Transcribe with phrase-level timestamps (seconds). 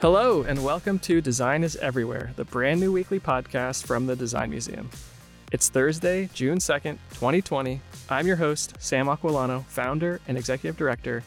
[0.00, 4.48] Hello, and welcome to Design is Everywhere, the brand new weekly podcast from the Design
[4.48, 4.88] Museum.
[5.50, 7.80] It's Thursday, June 2nd, 2020.
[8.08, 11.24] I'm your host, Sam Aquillano, founder and executive director,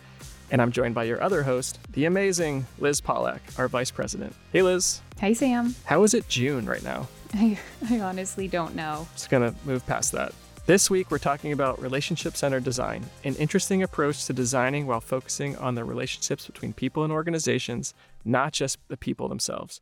[0.51, 4.33] and I'm joined by your other host, the amazing Liz Pollack, our vice president.
[4.54, 5.01] Hey, Liz.
[5.19, 5.75] Hey, Sam.
[5.83, 7.09] How is it June right now?
[7.33, 7.59] I,
[7.89, 9.05] I honestly don't know.
[9.15, 10.33] Just gonna move past that.
[10.71, 15.57] This week, we're talking about relationship centered design, an interesting approach to designing while focusing
[15.57, 19.82] on the relationships between people and organizations, not just the people themselves.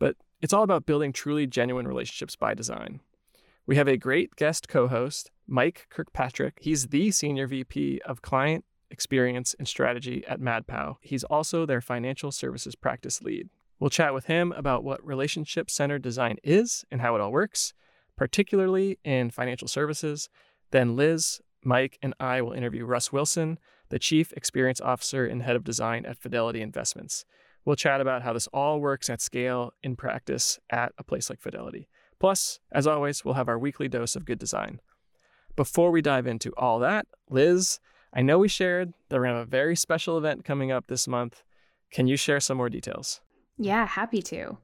[0.00, 2.98] But it's all about building truly genuine relationships by design.
[3.68, 6.58] We have a great guest co host, Mike Kirkpatrick.
[6.60, 10.96] He's the Senior VP of Client Experience and Strategy at MadPow.
[11.02, 13.48] He's also their financial services practice lead.
[13.78, 17.74] We'll chat with him about what relationship centered design is and how it all works
[18.16, 20.28] particularly in financial services.
[20.70, 25.56] Then Liz, Mike, and I will interview Russ Wilson, the Chief Experience Officer and Head
[25.56, 27.24] of Design at Fidelity Investments.
[27.64, 31.40] We'll chat about how this all works at scale in practice at a place like
[31.40, 31.88] Fidelity.
[32.18, 34.80] Plus, as always, we'll have our weekly dose of good design.
[35.56, 37.80] Before we dive into all that, Liz,
[38.12, 40.86] I know we shared that we're going to have a very special event coming up
[40.86, 41.42] this month.
[41.90, 43.20] Can you share some more details?
[43.58, 44.58] Yeah, happy to.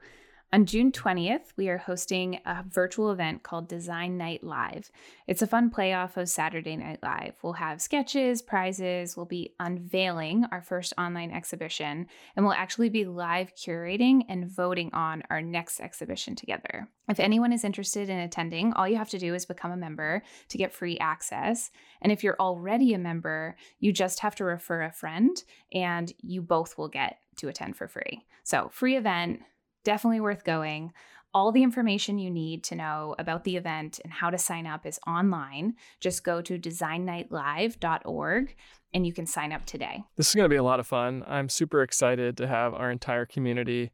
[0.55, 4.91] On June 20th, we are hosting a virtual event called Design Night Live.
[5.27, 7.36] It's a fun playoff of Saturday Night Live.
[7.42, 13.06] We'll have sketches, prizes, we'll be unveiling our first online exhibition, and we'll actually be
[13.06, 16.86] live curating and voting on our next exhibition together.
[17.08, 20.23] If anyone is interested in attending, all you have to do is become a member
[20.48, 21.70] to get free access.
[22.03, 25.34] And if you're already a member, you just have to refer a friend,
[25.73, 28.27] and you both will get to attend for free.
[28.45, 29.41] So, free event
[29.85, 30.93] definitely worth going.
[31.35, 34.85] All the information you need to know about the event and how to sign up
[34.85, 35.75] is online.
[35.99, 38.57] Just go to designnightlive.org
[38.95, 40.05] and you can sign up today.
[40.17, 41.25] This is going to be a lot of fun.
[41.27, 43.91] I'm super excited to have our entire community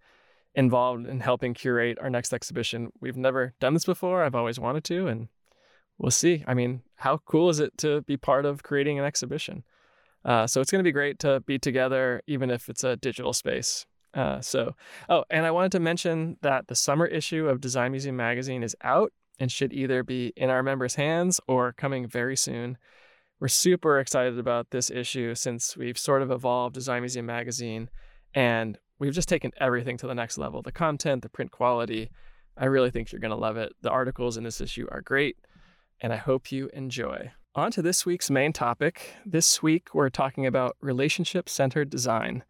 [0.55, 2.91] involved in helping curate our next exhibition.
[3.01, 4.25] We've never done this before.
[4.25, 5.29] I've always wanted to, and
[5.99, 6.43] we'll see.
[6.47, 9.63] I mean, how cool is it to be part of creating an exhibition?
[10.25, 13.33] Uh, so it's going to be great to be together, even if it's a digital
[13.33, 13.87] space.
[14.15, 14.75] Uh, so,
[15.09, 18.77] oh, and I wanted to mention that the summer issue of Design Museum Magazine is
[18.83, 22.79] out and should either be in our members' hands or coming very soon.
[23.41, 27.89] We're super excited about this issue since we've sort of evolved Design Museum Magazine
[28.35, 32.11] and we've just taken everything to the next level the content, the print quality.
[32.57, 33.73] I really think you're going to love it.
[33.83, 35.37] The articles in this issue are great,
[36.01, 37.31] and I hope you enjoy.
[37.55, 39.15] On to this week's main topic.
[39.25, 42.43] This week, we're talking about relationship centered design.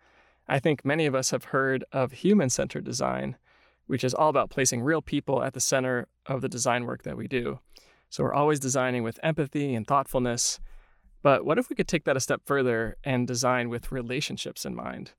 [0.49, 3.37] I think many of us have heard of human centered design,
[3.87, 7.17] which is all about placing real people at the center of the design work that
[7.17, 7.61] we do.
[8.09, 10.59] So we're always designing with empathy and thoughtfulness.
[11.23, 14.75] But what if we could take that a step further and design with relationships in
[14.75, 15.13] mind?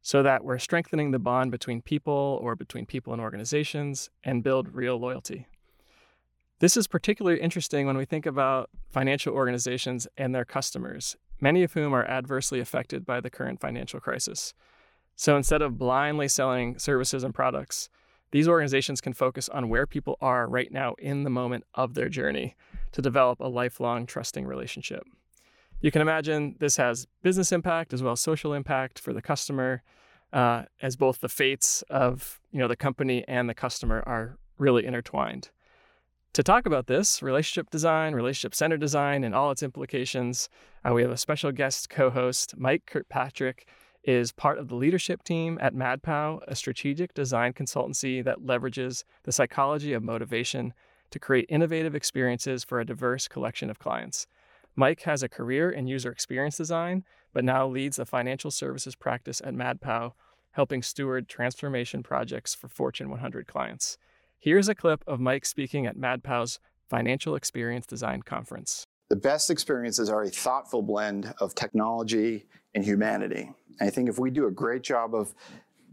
[0.00, 4.74] So that we're strengthening the bond between people or between people and organizations and build
[4.74, 5.46] real loyalty.
[6.60, 11.74] This is particularly interesting when we think about financial organizations and their customers many of
[11.74, 14.54] whom are adversely affected by the current financial crisis.
[15.14, 17.90] So instead of blindly selling services and products,
[18.30, 22.08] these organizations can focus on where people are right now in the moment of their
[22.08, 22.56] journey
[22.92, 25.04] to develop a lifelong trusting relationship.
[25.82, 29.82] You can imagine this has business impact as well as social impact for the customer,
[30.32, 34.86] uh, as both the fates of you know the company and the customer are really
[34.86, 35.50] intertwined.
[36.34, 40.48] To talk about this, relationship design, relationship centered design, and all its implications,
[40.84, 42.56] uh, we have a special guest co host.
[42.58, 43.68] Mike Kirkpatrick
[44.02, 49.30] is part of the leadership team at MadPow, a strategic design consultancy that leverages the
[49.30, 50.74] psychology of motivation
[51.10, 54.26] to create innovative experiences for a diverse collection of clients.
[54.74, 59.40] Mike has a career in user experience design, but now leads the financial services practice
[59.44, 60.14] at MadPow,
[60.50, 63.98] helping steward transformation projects for Fortune 100 clients.
[64.38, 66.58] Here's a clip of Mike speaking at MadPow's
[66.88, 68.86] Financial Experience Design Conference.
[69.08, 73.50] The best experiences are a thoughtful blend of technology and humanity.
[73.80, 75.34] And I think if we do a great job of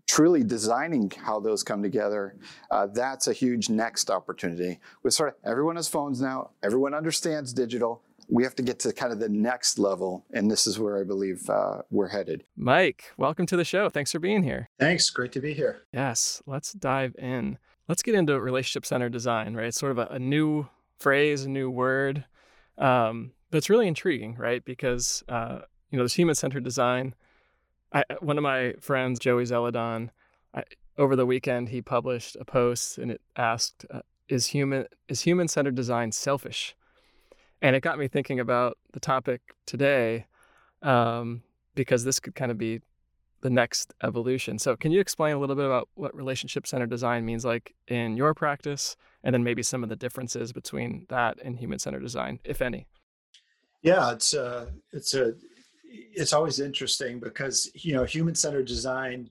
[0.09, 2.35] truly designing how those come together,
[2.69, 4.79] uh, that's a huge next opportunity.
[5.03, 8.01] With sort of everyone has phones now, everyone understands digital.
[8.29, 11.03] We have to get to kind of the next level, and this is where I
[11.03, 12.45] believe uh, we're headed.
[12.55, 13.89] Mike, welcome to the show.
[13.89, 14.69] Thanks for being here.
[14.79, 15.09] Thanks.
[15.09, 15.81] Great to be here.
[15.91, 17.57] Yes, let's dive in.
[17.91, 19.65] Let's get into relationship centered design, right?
[19.65, 22.23] It's sort of a, a new phrase, a new word.
[22.77, 24.63] Um, but it's really intriguing, right?
[24.63, 25.59] Because, uh,
[25.89, 27.15] you know, this human centered design.
[27.91, 30.09] I, one of my friends, Joey Zeledon,
[30.55, 30.63] I,
[30.97, 35.49] over the weekend, he published a post and it asked, uh, is human is human
[35.49, 36.77] centered design selfish?
[37.61, 40.27] And it got me thinking about the topic today,
[40.81, 41.43] um,
[41.75, 42.79] because this could kind of be
[43.41, 44.59] the next evolution.
[44.59, 48.15] So, can you explain a little bit about what relationship centered design means like in
[48.15, 52.39] your practice, and then maybe some of the differences between that and human centered design,
[52.43, 52.87] if any?
[53.81, 55.33] Yeah, it's a uh, it's a
[55.83, 59.29] it's always interesting because you know human centered design.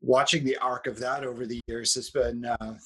[0.00, 2.76] Watching the arc of that over the years has been uh,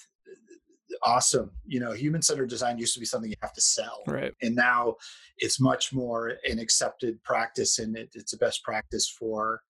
[1.03, 1.51] awesome.
[1.67, 4.33] You know, human centered design used to be something you have to sell, right?
[4.43, 4.97] And now
[5.39, 9.61] it's much more an accepted practice, and it, it's a best practice for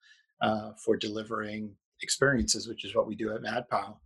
[0.42, 3.96] uh, for delivering experiences, which is what we do at MadPow.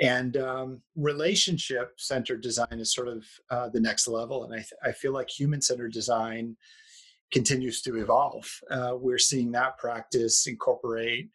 [0.00, 4.44] And um, relationship centered design is sort of uh, the next level.
[4.44, 6.56] And I, th- I feel like human centered design
[7.32, 8.48] continues to evolve.
[8.70, 11.30] Uh, we're seeing that practice incorporate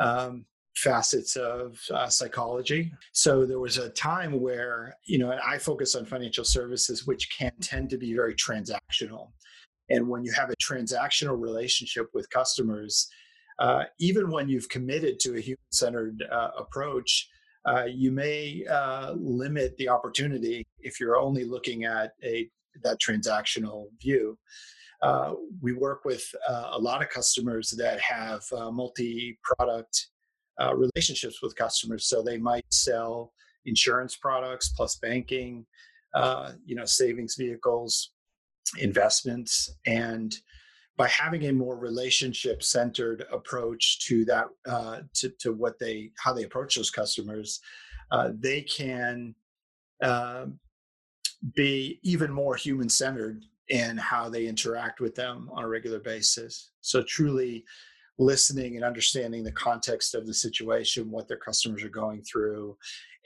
[0.00, 2.92] um, facets of uh, psychology.
[3.12, 7.52] So there was a time where, you know, I focus on financial services, which can
[7.60, 9.32] tend to be very transactional.
[9.90, 13.08] And when you have a transactional relationship with customers,
[13.58, 17.28] uh, even when you've committed to a human centered uh, approach,
[17.66, 22.48] uh, you may uh, limit the opportunity if you're only looking at a
[22.82, 24.38] that transactional view.
[25.02, 30.08] Uh, we work with a lot of customers that have multi-product
[30.74, 33.32] relationships with customers, so they might sell
[33.66, 35.66] insurance products plus banking,
[36.64, 38.12] you know, savings vehicles,
[38.78, 40.36] investments, and
[40.98, 46.34] by having a more relationship centered approach to that uh, to, to what they how
[46.34, 47.60] they approach those customers
[48.10, 49.34] uh, they can
[50.02, 50.46] uh,
[51.54, 56.70] be even more human centered in how they interact with them on a regular basis.
[56.80, 57.64] So truly
[58.18, 62.76] listening and understanding the context of the situation what their customers are going through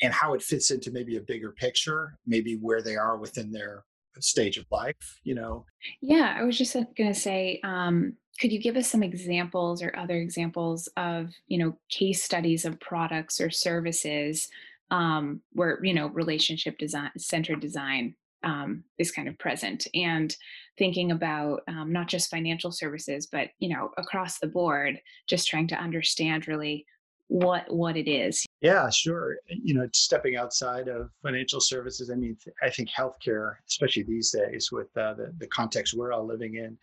[0.02, 3.84] and how it fits into maybe a bigger picture maybe where they are within their
[4.20, 5.64] stage of life you know?
[6.00, 9.96] Yeah i was just going to say um, could you give us some examples or
[9.96, 14.48] other examples of you know case studies of products or services
[14.90, 18.14] um, where you know relationship design centered design
[18.44, 19.86] um, is kind of present?
[19.94, 20.34] And
[20.76, 25.68] thinking about um, not just financial services but you know across the board just trying
[25.68, 26.86] to understand really
[27.28, 28.44] what what it is.
[28.60, 34.02] Yeah sure you know stepping outside of financial services i mean i think healthcare especially
[34.04, 36.76] these days with uh, the, the context we're all living in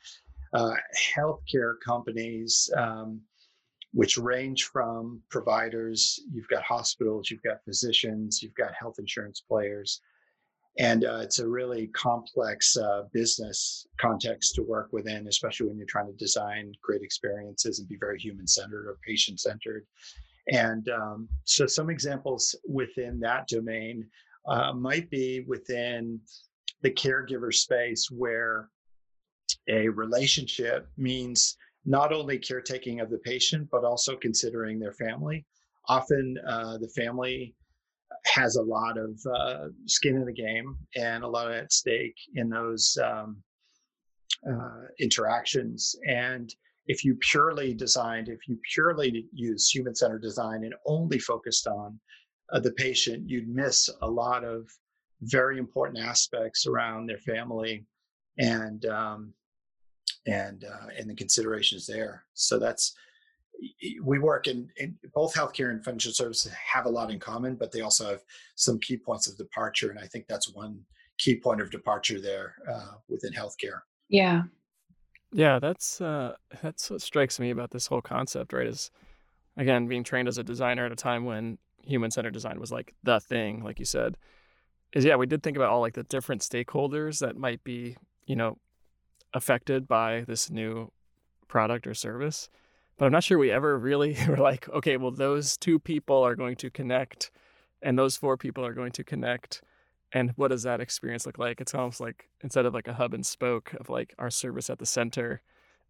[0.53, 0.73] uh,
[1.15, 3.21] healthcare companies um,
[3.93, 10.01] which range from providers you've got hospitals you've got physicians you've got health insurance players
[10.77, 15.87] and uh, it's a really complex uh, business context to work within especially when you're
[15.87, 19.85] trying to design great experiences and be very human centered or patient centered
[20.49, 24.05] and um, so some examples within that domain
[24.47, 26.19] uh, might be within
[26.81, 28.69] the caregiver space where
[29.67, 31.55] a relationship means
[31.85, 35.45] not only caretaking of the patient, but also considering their family.
[35.87, 37.55] Often uh, the family
[38.25, 42.49] has a lot of uh, skin in the game and a lot at stake in
[42.49, 43.37] those um,
[44.49, 45.95] uh, interactions.
[46.07, 46.53] And
[46.89, 51.99] if you purely designed, if you purely use human centered design and only focused on
[52.51, 54.67] uh, the patient, you'd miss a lot of
[55.21, 57.85] very important aspects around their family
[58.39, 59.33] and um,
[60.25, 62.25] and uh, and the considerations there.
[62.33, 62.95] So that's
[64.03, 67.71] we work in, in, both healthcare and financial services have a lot in common, but
[67.71, 68.21] they also have
[68.55, 70.79] some key points of departure, and I think that's one
[71.19, 73.81] key point of departure there uh, within healthcare.
[74.07, 74.43] Yeah,
[75.31, 78.67] yeah, that's uh, that's what strikes me about this whole concept, right?
[78.67, 78.91] Is
[79.57, 82.93] again being trained as a designer at a time when human centered design was like
[83.03, 84.17] the thing, like you said.
[84.93, 87.95] Is yeah, we did think about all like the different stakeholders that might be,
[88.25, 88.57] you know,
[89.33, 90.91] affected by this new
[91.47, 92.49] product or service.
[92.97, 96.35] But I'm not sure we ever really were like, okay, well, those two people are
[96.35, 97.31] going to connect
[97.81, 99.61] and those four people are going to connect
[100.13, 101.61] and what does that experience look like?
[101.61, 104.79] It's almost like instead of like a hub and spoke of like our service at
[104.79, 105.41] the center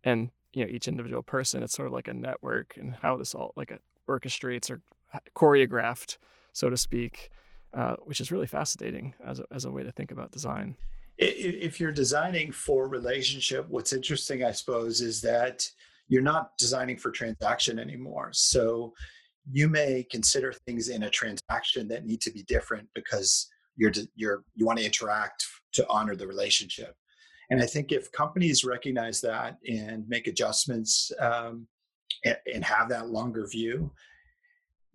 [0.04, 3.36] and you know each individual person it's sort of like a network and how this
[3.36, 3.78] all like
[4.10, 4.82] orchestrates or
[5.36, 6.18] choreographed
[6.54, 7.30] so to speak
[7.74, 10.76] uh, which is really fascinating as a, as a way to think about design.
[11.20, 15.70] If you're designing for relationship what's interesting i suppose is that
[16.10, 18.32] you're not designing for transaction anymore.
[18.34, 18.94] So
[19.52, 23.48] you may consider things in a transaction that need to be different because
[23.80, 26.96] you're you're you want to interact to honor the relationship.
[27.50, 31.68] And i think if companies recognize that and make adjustments um,
[32.26, 33.92] and, and have that longer view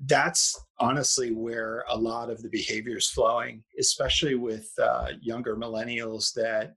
[0.07, 6.33] that's honestly where a lot of the behavior is flowing especially with uh, younger millennials
[6.35, 6.75] that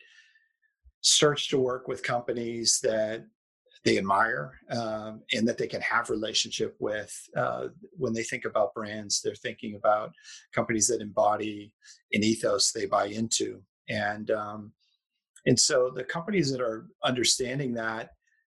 [1.02, 3.26] search to work with companies that
[3.88, 8.74] they admire um, and that they can have relationship with uh, when they think about
[8.74, 10.12] brands they're thinking about
[10.54, 11.74] companies that embody
[12.12, 13.62] an ethos they buy into.
[13.88, 14.74] And um,
[15.46, 18.10] and so the companies that are understanding that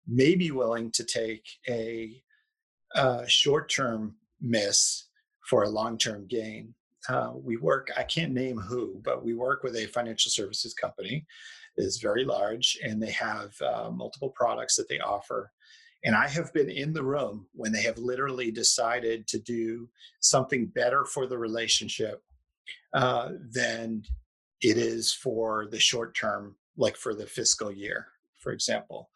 [0.09, 2.23] may be willing to take a,
[2.95, 5.09] a short-term miss
[5.45, 6.75] for a long-term gain.
[7.11, 11.25] Uh, we work i can't name who but we work with a financial services company
[11.77, 15.51] is very large and they have uh, multiple products that they offer.
[16.05, 19.89] And I have been in the room when they have literally decided to do
[20.21, 22.23] something better for the relationship
[22.95, 24.03] uh, than
[24.61, 28.07] it is for the short term, like for the fiscal year,
[28.39, 29.11] for example.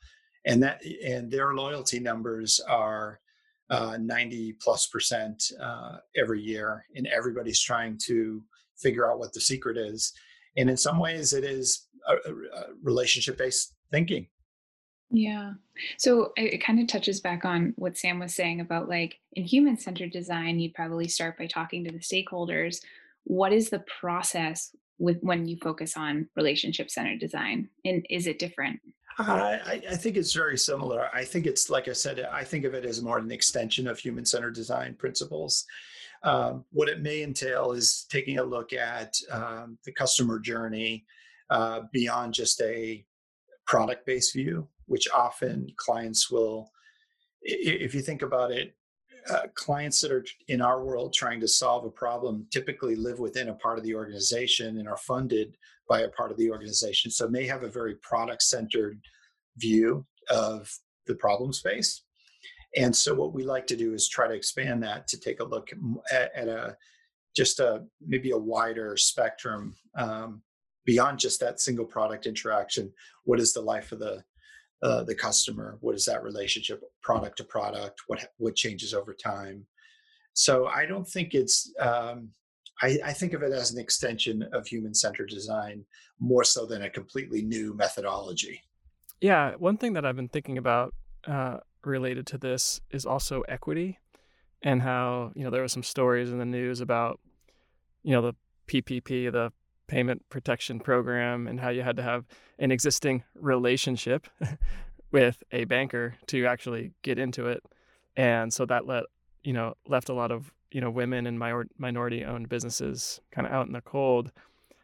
[0.47, 3.21] And that and their loyalty numbers are
[3.69, 8.43] uh, 90 plus percent uh, every year, and everybody's trying to
[8.77, 10.13] figure out what the secret is.
[10.57, 11.87] And in some ways, it is
[12.83, 14.27] relationship based thinking.
[15.11, 15.55] Yeah.
[15.99, 19.77] So it kind of touches back on what Sam was saying about like in human
[19.77, 22.81] centered design, you'd probably start by talking to the stakeholders.
[23.25, 27.69] What is the process with when you focus on relationship centered design?
[27.85, 28.81] And is it different?
[29.19, 31.11] I, I, think it's very similar.
[31.13, 33.99] I think it's like I said, I think of it as more an extension of
[33.99, 35.67] human centered design principles.
[36.23, 41.05] Um, what it may entail is taking a look at um, the customer journey,
[41.51, 43.05] uh, beyond just a
[43.67, 46.71] product based view, which often clients will,
[47.43, 48.75] if you think about it,
[49.29, 53.49] uh, clients that are in our world trying to solve a problem typically live within
[53.49, 55.57] a part of the organization and are funded
[55.89, 57.11] by a part of the organization.
[57.11, 58.99] So may have a very product centered
[59.59, 60.71] view of
[61.07, 62.03] the problem space.
[62.77, 65.45] And so what we like to do is try to expand that to take a
[65.45, 65.71] look
[66.13, 66.77] at, at a
[67.37, 70.43] just a maybe a wider spectrum um,
[70.93, 72.93] beyond just that single product interaction
[73.23, 74.25] what is the life of the
[74.83, 75.77] uh, the customer?
[75.83, 78.01] What is that relationship product to product?
[78.07, 79.67] What what changes over time?
[80.33, 81.57] So i don't think it's
[81.89, 82.31] um,
[82.83, 85.85] I, I, think of it as an extension of human centered design
[86.19, 88.63] more so than a completely new methodology.
[89.21, 90.95] Yeah one thing that i've been thinking about
[91.35, 93.99] uh, related to this is also equity
[94.63, 97.21] and how you know there were some stories in the news about
[98.03, 98.35] you know the
[98.71, 99.53] ppp the
[99.91, 102.25] payment protection program and how you had to have
[102.61, 104.29] an existing relationship
[105.11, 107.61] with a banker to actually get into it.
[108.17, 109.05] And so that let,
[109.43, 113.53] you know, left a lot of, you know, women and minority owned businesses kind of
[113.53, 114.31] out in the cold.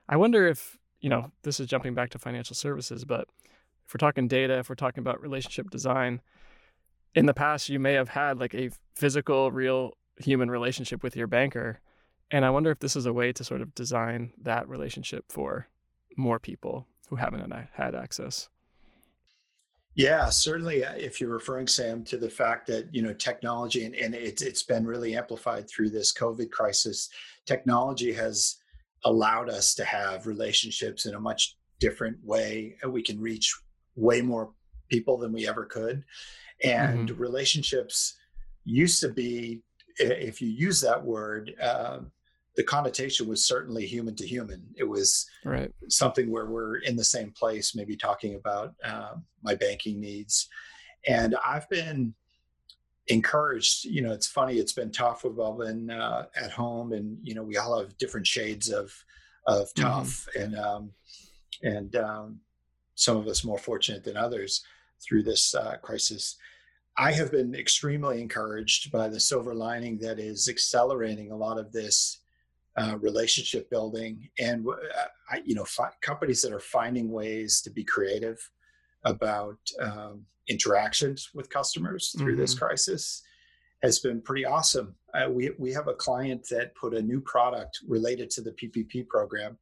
[0.08, 3.28] I wonder if, you know, this is jumping back to financial services, but
[3.86, 6.20] if we're talking data, if we're talking about relationship design,
[7.14, 11.28] in the past you may have had like a physical, real human relationship with your
[11.28, 11.80] banker
[12.30, 15.68] and I wonder if this is a way to sort of design that relationship for
[16.16, 18.48] more people who haven't had access.
[19.96, 20.84] Yeah, certainly.
[20.84, 24.42] Uh, if you're referring, Sam, to the fact that you know technology and, and it's
[24.42, 27.08] it's been really amplified through this COVID crisis,
[27.46, 28.56] technology has
[29.04, 32.76] allowed us to have relationships in a much different way.
[32.86, 33.58] We can reach
[33.94, 34.50] way more
[34.90, 36.04] people than we ever could,
[36.62, 37.20] and mm-hmm.
[37.20, 38.16] relationships
[38.66, 39.62] used to be,
[39.98, 42.00] if you use that word, uh,
[42.56, 44.62] the connotation was certainly human to human.
[44.76, 45.70] It was right.
[45.88, 50.48] something where we're in the same place, maybe talking about um, my banking needs.
[51.06, 52.14] And I've been
[53.08, 53.84] encouraged.
[53.84, 54.54] You know, it's funny.
[54.54, 55.22] It's been tough.
[55.22, 58.92] We've all been uh, at home, and you know, we all have different shades of
[59.46, 59.82] of mm-hmm.
[59.82, 60.42] tough, mm-hmm.
[60.42, 60.90] and um,
[61.62, 62.40] and um,
[62.94, 64.64] some of us more fortunate than others
[65.06, 66.36] through this uh, crisis.
[66.98, 71.70] I have been extremely encouraged by the silver lining that is accelerating a lot of
[71.70, 72.22] this
[72.76, 74.74] uh, relationship building, and uh,
[75.30, 78.38] I, you know, fi- companies that are finding ways to be creative
[79.04, 82.40] about um, interactions with customers through mm-hmm.
[82.40, 83.22] this crisis
[83.82, 84.94] has been pretty awesome.
[85.14, 89.08] Uh, we we have a client that put a new product related to the PPP
[89.08, 89.56] program.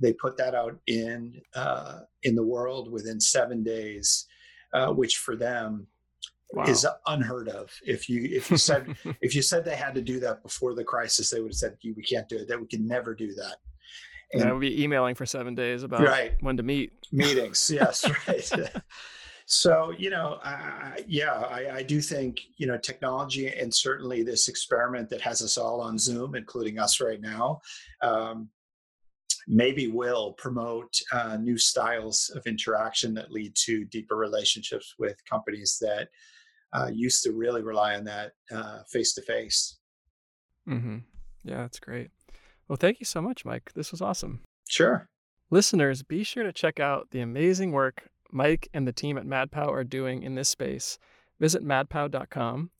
[0.00, 4.26] They put that out in uh, in the world within seven days,
[4.72, 5.86] uh, which for them
[6.52, 6.64] wow.
[6.64, 7.70] is unheard of.
[7.84, 10.84] If you if you said if you said they had to do that before the
[10.84, 12.48] crisis, they would have said we can't do it.
[12.48, 13.56] That we can never do that.
[14.32, 16.34] And yeah, we'll be emailing for seven days about right.
[16.40, 17.70] when to meet meetings.
[17.74, 18.70] Yes, right.
[19.46, 24.48] so you know, I, yeah, I, I, do think you know technology and certainly this
[24.48, 27.60] experiment that has us all on Zoom, including us right now.
[28.02, 28.50] Um,
[29.48, 35.78] maybe will promote uh, new styles of interaction that lead to deeper relationships with companies
[35.80, 36.08] that
[36.72, 38.32] uh, used to really rely on that
[38.90, 39.78] face to face.
[41.44, 42.10] Yeah, that's great.
[42.68, 43.72] Well, thank you so much, Mike.
[43.74, 44.42] This was awesome.
[44.68, 45.08] Sure.
[45.50, 49.68] Listeners, be sure to check out the amazing work Mike and the team at MadPow
[49.68, 50.98] are doing in this space,
[51.40, 52.70] visit madpow.com.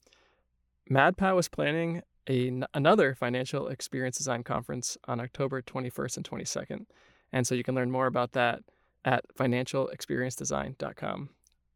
[0.90, 6.86] MadPow is planning a, another financial experience design conference on October 21st and 22nd.
[7.32, 8.60] And so you can learn more about that
[9.04, 11.30] at financialexperiencedesign.com.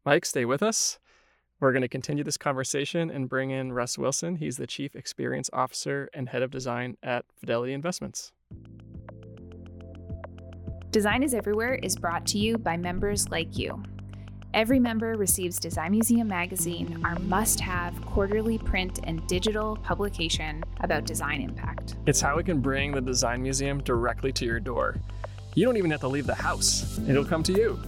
[0.05, 0.99] Mike, stay with us.
[1.59, 4.35] We're going to continue this conversation and bring in Russ Wilson.
[4.35, 8.31] He's the Chief Experience Officer and Head of Design at Fidelity Investments.
[10.91, 13.81] Design is Everywhere is brought to you by members like you.
[14.53, 21.05] Every member receives Design Museum Magazine, our must have quarterly print and digital publication about
[21.05, 21.95] design impact.
[22.05, 24.97] It's how we can bring the Design Museum directly to your door.
[25.55, 27.79] You don't even have to leave the house, it'll come to you.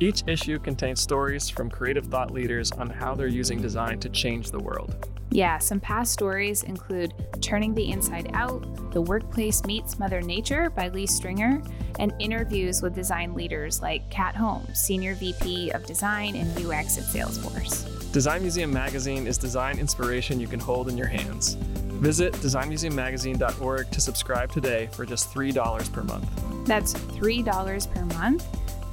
[0.00, 4.50] Each issue contains stories from creative thought leaders on how they're using design to change
[4.50, 5.08] the world.
[5.30, 10.88] Yeah, some past stories include Turning the Inside Out, The Workplace Meets Mother Nature by
[10.88, 11.62] Lee Stringer,
[11.98, 17.04] and interviews with design leaders like Kat Holmes, Senior VP of Design and UX at
[17.04, 18.12] Salesforce.
[18.12, 21.54] Design Museum Magazine is design inspiration you can hold in your hands.
[21.54, 26.66] Visit designmuseummagazine.org to subscribe today for just $3 per month.
[26.66, 28.44] That's $3 per month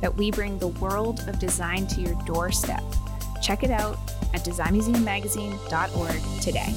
[0.01, 2.83] that we bring the world of design to your doorstep.
[3.41, 3.97] Check it out
[4.33, 6.73] at designmuseummagazine.org today.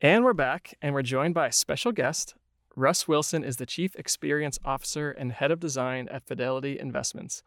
[0.00, 2.34] And we're back, and we're joined by a special guest.
[2.74, 7.42] Russ Wilson is the Chief Experience Officer and Head of Design at Fidelity Investments.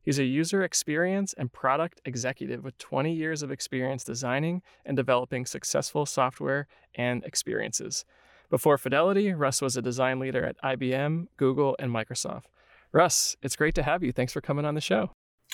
[0.00, 5.44] He's a user experience and product executive with 20 years of experience designing and developing
[5.44, 8.06] successful software and experiences.
[8.50, 12.44] Before Fidelity, Russ was a design leader at IBM, Google, and Microsoft.
[12.92, 14.12] Russ, it's great to have you.
[14.12, 15.10] Thanks for coming on the show.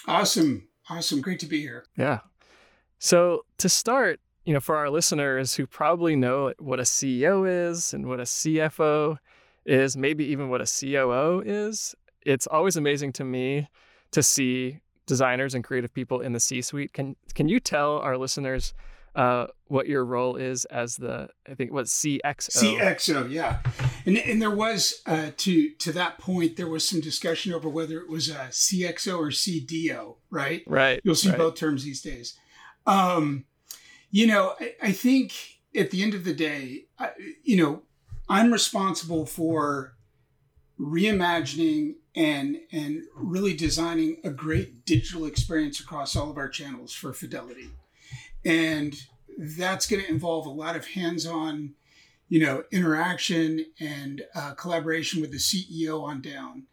[0.07, 0.69] Awesome.
[0.89, 1.21] Awesome.
[1.21, 1.85] Great to be here.
[1.97, 2.21] Yeah.
[2.99, 7.93] So, to start, you know, for our listeners who probably know what a CEO is
[7.93, 9.19] and what a CFO
[9.67, 13.69] is, maybe even what a COO is, it's always amazing to me
[14.13, 16.93] to see designers and creative people in the C-suite.
[16.93, 18.75] Can can you tell our listeners
[19.15, 22.79] uh, what your role is as the I think what CXO.
[22.79, 23.61] CXO, yeah,
[24.07, 27.99] and and there was uh, to to that point there was some discussion over whether
[27.99, 30.63] it was a CXO or CDO, right?
[30.67, 31.01] Right.
[31.05, 31.39] You'll see right.
[31.39, 32.39] both terms these days.
[32.87, 33.45] Um,
[34.11, 35.33] you know, I, I, think
[35.75, 37.11] at the end of the day, I,
[37.43, 37.83] you know,
[38.29, 39.95] I'm responsible for
[40.79, 47.13] reimagining and and really designing a great digital experience across all of our channels for
[47.13, 47.71] Fidelity.
[48.45, 48.95] And
[49.39, 51.75] that's going to involve a lot of hands-on,
[52.29, 56.65] you know, interaction and uh, collaboration with the CEO on down.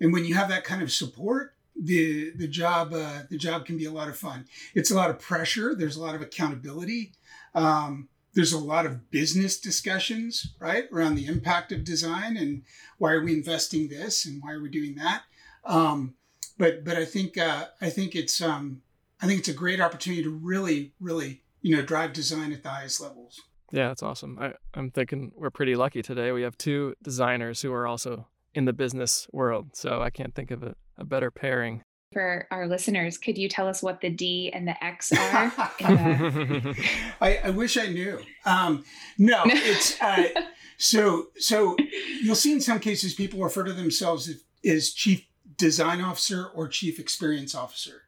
[0.00, 3.78] And when you have that kind of support, the the job uh, the job can
[3.78, 4.46] be a lot of fun.
[4.74, 5.74] It's a lot of pressure.
[5.74, 7.12] There's a lot of accountability.
[7.54, 12.62] Um, there's a lot of business discussions, right, around the impact of design and
[12.98, 15.22] why are we investing this and why are we doing that.
[15.64, 16.14] Um,
[16.58, 18.82] but but I think uh, I think it's um,
[19.22, 22.68] I think it's a great opportunity to really, really, you know, drive design at the
[22.68, 23.40] highest levels.
[23.70, 24.36] Yeah, that's awesome.
[24.38, 26.32] I, I'm thinking we're pretty lucky today.
[26.32, 29.76] We have two designers who are also in the business world.
[29.76, 31.82] So I can't think of a, a better pairing.
[32.12, 35.52] For our listeners, could you tell us what the D and the X are?
[35.78, 36.86] the...
[37.20, 38.20] I, I, wish I knew.
[38.44, 38.84] Um,
[39.16, 40.28] no, it's uh,
[40.76, 41.76] so so.
[42.20, 44.30] You'll see in some cases people refer to themselves
[44.62, 48.02] as chief design officer or chief experience officer.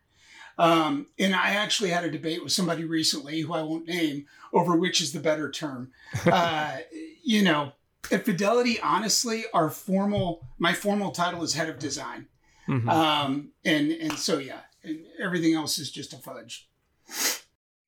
[0.59, 4.77] Um, and I actually had a debate with somebody recently who I won't name over
[4.77, 5.91] which is the better term.
[6.27, 6.79] Uh,
[7.23, 7.73] you know,
[8.11, 12.27] at Fidelity, honestly, our formal, my formal title is head of design.
[12.69, 12.89] Mm-hmm.
[12.89, 16.69] Um, and, and so, yeah, and everything else is just a fudge.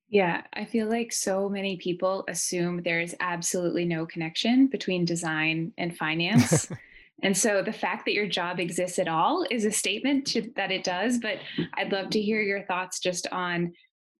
[0.09, 5.72] Yeah, I feel like so many people assume there is absolutely no connection between design
[5.76, 6.70] and finance.
[7.22, 10.70] And so the fact that your job exists at all is a statement to, that
[10.70, 11.18] it does.
[11.18, 11.38] But
[11.74, 13.72] I'd love to hear your thoughts just on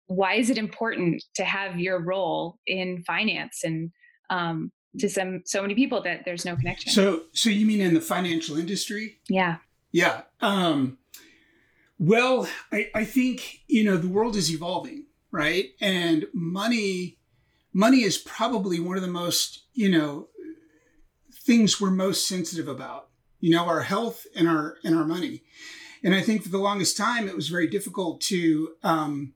[0.07, 3.91] why is it important to have your role in finance and
[4.31, 6.93] um, to some so many people that there's no connection.
[6.93, 9.19] So, so you mean in the financial industry?
[9.29, 9.57] Yeah.
[9.93, 10.23] Yeah.
[10.41, 10.99] Um,
[11.99, 15.71] well, I, I think you know the world is evolving, right?
[15.81, 17.19] And money,
[17.73, 20.29] money is probably one of the most you know
[21.47, 23.09] things we're most sensitive about
[23.41, 25.43] you know our health and our and our money.
[26.03, 29.33] And i think for the longest time it was very difficult to um,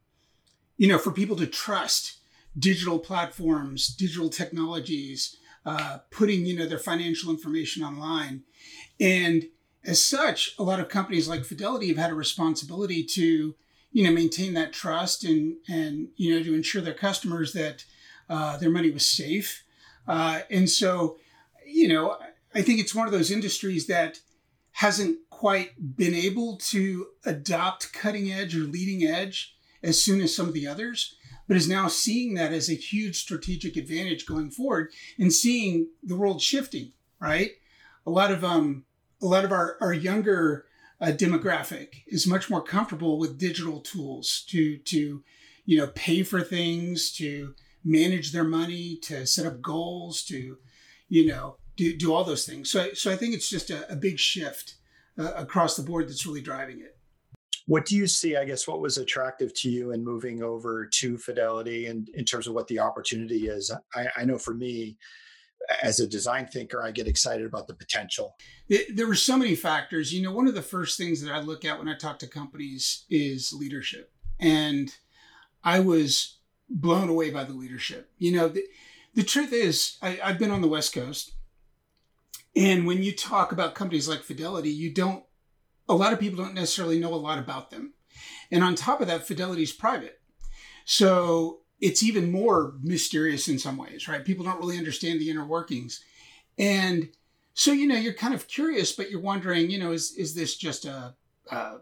[0.77, 2.18] you know for people to trust
[2.59, 8.42] digital platforms digital technologies uh, putting you know their financial information online.
[8.99, 9.44] And
[9.85, 13.55] as such a lot of companies like fidelity have had a responsibility to
[13.92, 17.85] you know maintain that trust and and you know to ensure their customers that
[18.29, 19.64] uh, their money was safe.
[20.09, 21.18] Uh, and so
[21.70, 22.16] you know,
[22.54, 24.20] I think it's one of those industries that
[24.72, 30.46] hasn't quite been able to adopt cutting edge or leading edge as soon as some
[30.46, 31.16] of the others,
[31.48, 36.16] but is now seeing that as a huge strategic advantage going forward and seeing the
[36.16, 37.52] world shifting, right?
[38.06, 38.85] A lot of um
[39.22, 40.64] a lot of our, our younger
[41.00, 45.22] uh, demographic is much more comfortable with digital tools to to
[45.64, 47.54] you know pay for things, to
[47.85, 50.59] manage their money, to set up goals, to
[51.09, 52.71] you know do, do all those things.
[52.71, 54.75] So so I think it's just a, a big shift
[55.19, 56.97] uh, across the board that's really driving it.
[57.66, 58.37] What do you see?
[58.37, 62.47] I guess what was attractive to you in moving over to Fidelity and in terms
[62.47, 63.73] of what the opportunity is?
[63.95, 64.99] I, I know for me,
[65.83, 68.35] as a design thinker, I get excited about the potential.
[68.93, 70.12] There were so many factors.
[70.12, 72.27] You know, one of the first things that I look at when I talk to
[72.27, 74.12] companies is leadership.
[74.40, 74.93] And
[75.62, 76.38] I was
[76.69, 78.11] blown away by the leadership.
[78.19, 78.64] You know, the,
[79.14, 81.33] the truth is, I, I've been on the West Coast.
[82.56, 85.24] And when you talk about companies like Fidelity, you don't,
[85.88, 87.94] a lot of people don't necessarily know a lot about them.
[88.50, 90.20] And on top of that, Fidelity's private.
[90.84, 94.24] So it's even more mysterious in some ways, right?
[94.24, 96.02] People don't really understand the inner workings.
[96.58, 97.10] And
[97.54, 100.56] so, you know, you're kind of curious, but you're wondering, you know, is, is this
[100.56, 101.14] just a,
[101.50, 101.76] a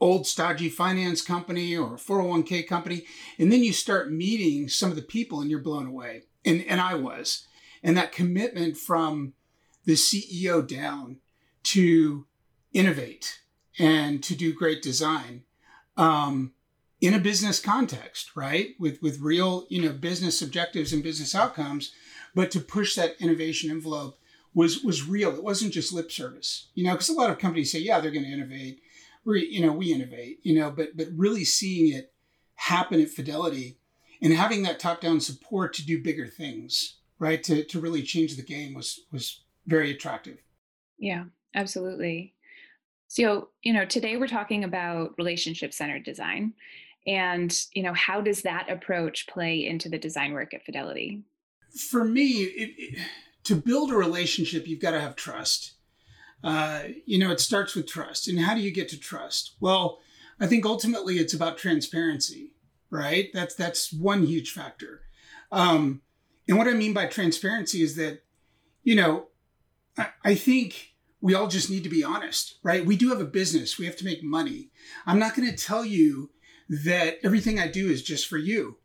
[0.00, 3.04] old stodgy finance company or 401k company?
[3.38, 6.22] And then you start meeting some of the people and you're blown away.
[6.44, 7.46] And, and I was.
[7.82, 9.34] And that commitment from
[9.88, 11.16] the CEO down
[11.62, 12.26] to
[12.74, 13.40] innovate
[13.78, 15.44] and to do great design.
[15.96, 16.52] Um,
[17.00, 18.74] in a business context, right?
[18.78, 21.92] With with real, you know, business objectives and business outcomes,
[22.34, 24.18] but to push that innovation envelope
[24.52, 25.34] was was real.
[25.34, 28.10] It wasn't just lip service, you know, because a lot of companies say, yeah, they're
[28.10, 28.82] going to innovate.
[29.24, 32.12] We, you know, we innovate, you know, but but really seeing it
[32.56, 33.78] happen at Fidelity
[34.20, 37.42] and having that top down support to do bigger things, right?
[37.44, 40.38] To to really change the game was was very attractive.
[40.98, 42.34] Yeah, absolutely.
[43.06, 46.54] So, you know, today we're talking about relationship centered design
[47.06, 51.22] and you know how does that approach play into the design work at fidelity?
[51.90, 52.98] For me it, it,
[53.44, 55.74] to build a relationship you've got to have trust.
[56.42, 58.28] Uh, you know it starts with trust.
[58.28, 59.54] And how do you get to trust?
[59.60, 60.00] Well
[60.40, 62.52] i think ultimately it's about transparency
[62.90, 63.28] right?
[63.32, 65.02] That's that's one huge factor.
[65.50, 66.02] Um,
[66.46, 68.22] and what i mean by transparency is that
[68.82, 69.26] you know
[70.24, 73.76] I think we all just need to be honest right we do have a business
[73.76, 74.70] we have to make money
[75.04, 76.30] i'm not going to tell you
[76.68, 78.76] that everything I do is just for you.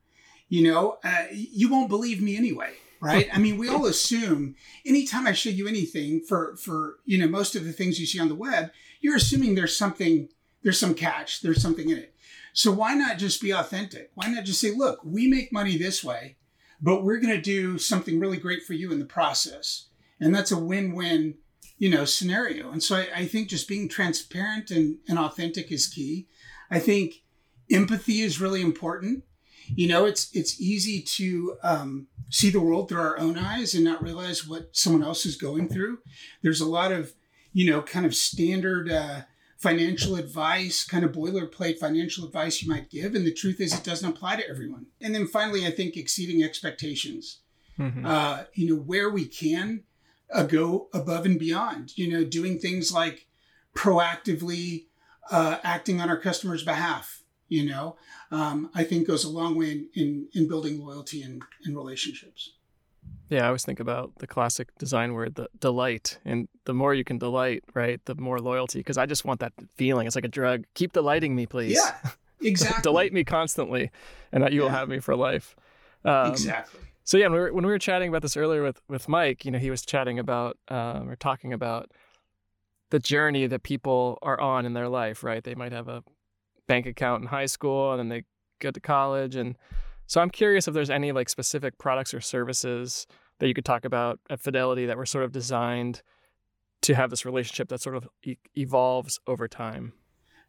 [0.49, 3.27] You know, uh, you won't believe me anyway, right?
[3.33, 7.55] I mean, we all assume anytime I show you anything for for you know most
[7.55, 8.71] of the things you see on the web,
[9.01, 10.29] you're assuming there's something,
[10.61, 12.13] there's some catch, there's something in it.
[12.53, 14.11] So why not just be authentic?
[14.13, 16.35] Why not just say, look, we make money this way,
[16.79, 19.87] but we're going to do something really great for you in the process,
[20.23, 21.35] and that's a win-win
[21.77, 25.87] you know scenario and so I, I, think just being transparent and, and authentic is
[25.87, 26.27] key
[26.71, 27.23] i think
[27.71, 29.23] empathy is really important.
[29.67, 33.83] You know, it's it's easy to um, see the world through our own eyes and
[33.83, 35.99] not realize what someone else is going through.
[36.41, 37.13] There's a lot of,
[37.53, 39.21] you know, kind of standard uh,
[39.57, 43.85] financial advice, kind of boilerplate financial advice you might give, and the truth is it
[43.85, 44.87] doesn't apply to everyone.
[45.01, 47.39] And then finally, I think exceeding expectations.
[47.79, 48.05] Mm-hmm.
[48.05, 49.83] Uh, you know, where we can
[50.31, 51.97] uh, go above and beyond.
[51.97, 53.27] You know, doing things like
[53.75, 54.85] proactively
[55.31, 57.95] uh, acting on our customers' behalf you know,
[58.31, 62.53] um, I think goes a long way in, in, in building loyalty and, and relationships.
[63.29, 66.17] Yeah, I always think about the classic design word, the delight.
[66.25, 68.79] And the more you can delight, right, the more loyalty.
[68.79, 70.07] Because I just want that feeling.
[70.07, 70.63] It's like a drug.
[70.73, 71.79] Keep delighting me, please.
[71.79, 72.81] Yeah, exactly.
[72.81, 73.91] delight me constantly,
[74.31, 75.55] and that you will have me for life.
[76.03, 76.81] Um, exactly.
[77.03, 79.45] So yeah, when we, were, when we were chatting about this earlier with with Mike,
[79.45, 81.91] you know, he was chatting about um, or talking about
[82.91, 85.43] the journey that people are on in their life, right?
[85.43, 86.03] They might have a
[86.67, 88.23] bank account in high school and then they
[88.59, 89.57] go to college and
[90.07, 93.05] so i'm curious if there's any like specific products or services
[93.39, 96.01] that you could talk about at fidelity that were sort of designed
[96.81, 99.93] to have this relationship that sort of e- evolves over time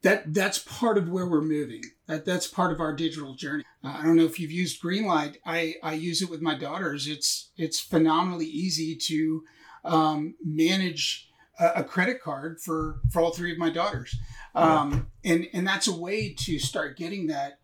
[0.04, 1.82] that that's part of where we're moving.
[2.06, 3.64] That that's part of our digital journey.
[3.82, 5.36] Uh, i don't know if you've used greenlight.
[5.44, 7.08] I i use it with my daughters.
[7.08, 9.44] It's it's phenomenally easy to
[9.84, 14.16] um, manage a, credit card for for all three of my daughters,
[14.54, 17.58] um, and and that's a way to start getting that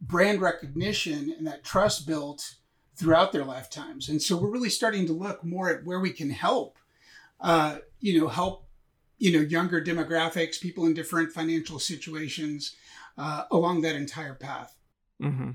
[0.00, 2.56] brand recognition and that trust built
[2.94, 4.08] throughout their lifetimes.
[4.08, 6.78] And so we're really starting to look more at where we can help,
[7.40, 8.65] uh, you know, help
[9.18, 12.74] you know younger demographics, people in different financial situations
[13.18, 14.76] uh, along that entire path.
[15.22, 15.52] Mm-hmm.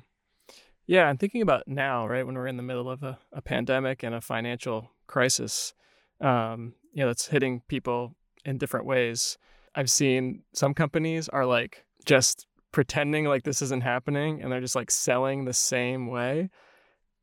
[0.88, 4.04] Yeah, I'm thinking about now, right when we're in the middle of a, a pandemic
[4.04, 5.74] and a financial crisis.
[6.20, 9.38] Um, you know that's hitting people in different ways.
[9.76, 14.76] I've seen some companies are like just pretending like this isn't happening and they're just
[14.76, 16.50] like selling the same way,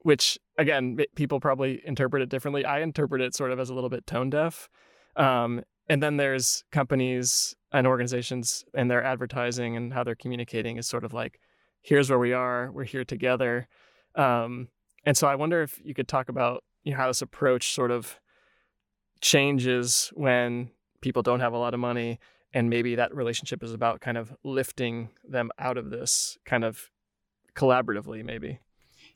[0.01, 2.64] which again, people probably interpret it differently.
[2.64, 4.68] I interpret it sort of as a little bit tone deaf.
[5.16, 10.87] Um, and then there's companies and organizations and their advertising and how they're communicating is
[10.87, 11.40] sort of like,
[11.81, 13.68] here's where we are, we're here together.
[14.14, 14.68] Um,
[15.05, 17.90] and so I wonder if you could talk about you know, how this approach sort
[17.90, 18.18] of
[19.20, 20.70] changes when
[21.01, 22.18] people don't have a lot of money
[22.53, 26.90] and maybe that relationship is about kind of lifting them out of this kind of
[27.55, 28.61] collaboratively maybe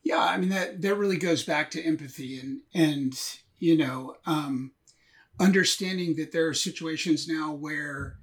[0.02, 3.14] yeah i mean that that really goes back to empathy and and
[3.58, 4.72] you know um,
[5.42, 8.18] understanding that there are situations now where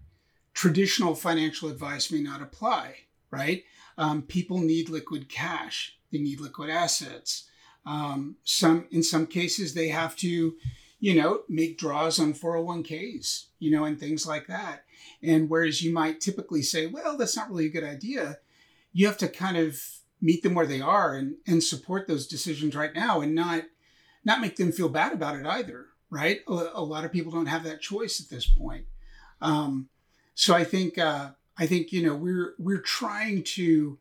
[0.53, 2.95] traditional financial advice may not apply
[3.31, 3.63] right?
[3.97, 5.97] Um, people need liquid cash.
[6.11, 7.45] They need liquid assets.
[7.85, 10.55] Um, some in some cases they have to
[10.99, 14.83] you know make draws on 401ks you know and things like that.
[15.23, 18.39] And whereas you might typically say, well, that's not really a good idea,
[18.91, 19.81] you have to kind of
[20.21, 23.63] meet them where they are and, and support those decisions right now and not
[24.25, 26.39] not make them feel bad about it either, right?
[26.47, 28.85] A, lot of people don't have that choice at this point.
[29.41, 29.89] Um,
[30.33, 33.99] so I think uh, I think you know we're we're trying to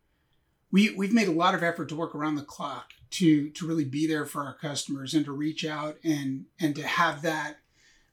[0.70, 3.84] we we've made a lot of effort to work around the clock to to really
[3.84, 7.58] be there for our customers and to reach out and and to have that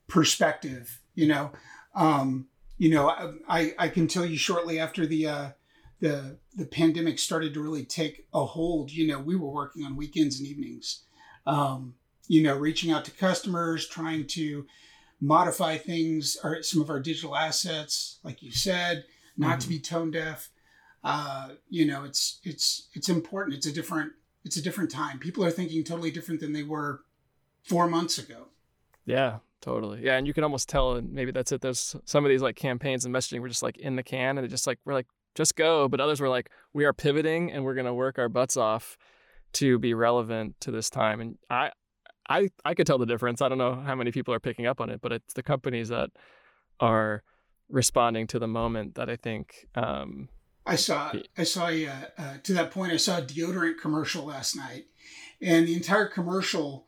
[0.07, 1.51] perspective you know
[1.95, 3.09] um, you know,
[3.47, 5.49] I, I can tell you shortly after the uh,
[6.01, 9.95] the the pandemic started to really take a hold, you know, we were working on
[9.95, 11.03] weekends and evenings,
[11.47, 11.95] um,
[12.27, 14.65] you know, reaching out to customers, trying to
[15.21, 19.05] modify things, or some of our digital assets, like you said,
[19.37, 19.59] not mm-hmm.
[19.59, 20.49] to be tone deaf.
[21.03, 23.55] Uh, you know, it's it's it's important.
[23.55, 25.19] It's a different it's a different time.
[25.19, 27.01] People are thinking totally different than they were
[27.63, 28.47] four months ago.
[29.05, 30.03] Yeah, Totally.
[30.03, 30.17] Yeah.
[30.17, 31.59] And you can almost tell, and maybe that's it.
[31.59, 34.45] There's some of these like campaigns and messaging were just like in the can and
[34.45, 35.87] it just like, we're like, just go.
[35.87, 38.95] But others were like, we are pivoting and we're going to work our butts off
[39.53, 41.19] to be relevant to this time.
[41.19, 41.71] And I,
[42.29, 43.41] I, I could tell the difference.
[43.41, 45.89] I don't know how many people are picking up on it, but it's the companies
[45.89, 46.09] that
[46.79, 47.23] are
[47.69, 49.67] responding to the moment that I think.
[49.75, 50.29] Um,
[50.65, 54.55] I saw, I saw, uh, uh, to that point, I saw a deodorant commercial last
[54.55, 54.85] night,
[55.41, 56.87] and the entire commercial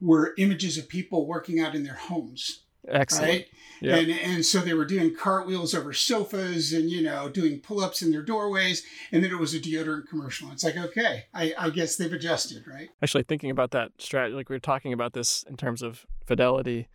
[0.00, 2.65] were images of people working out in their homes.
[2.88, 3.28] Excellent.
[3.28, 3.46] Right?
[3.82, 8.10] And and so they were doing cartwheels over sofas and you know doing pull-ups in
[8.10, 10.50] their doorways and then it was a deodorant commercial.
[10.50, 12.88] It's like okay, I, I guess they've adjusted, right?
[13.02, 16.88] Actually thinking about that strategy like we were talking about this in terms of fidelity.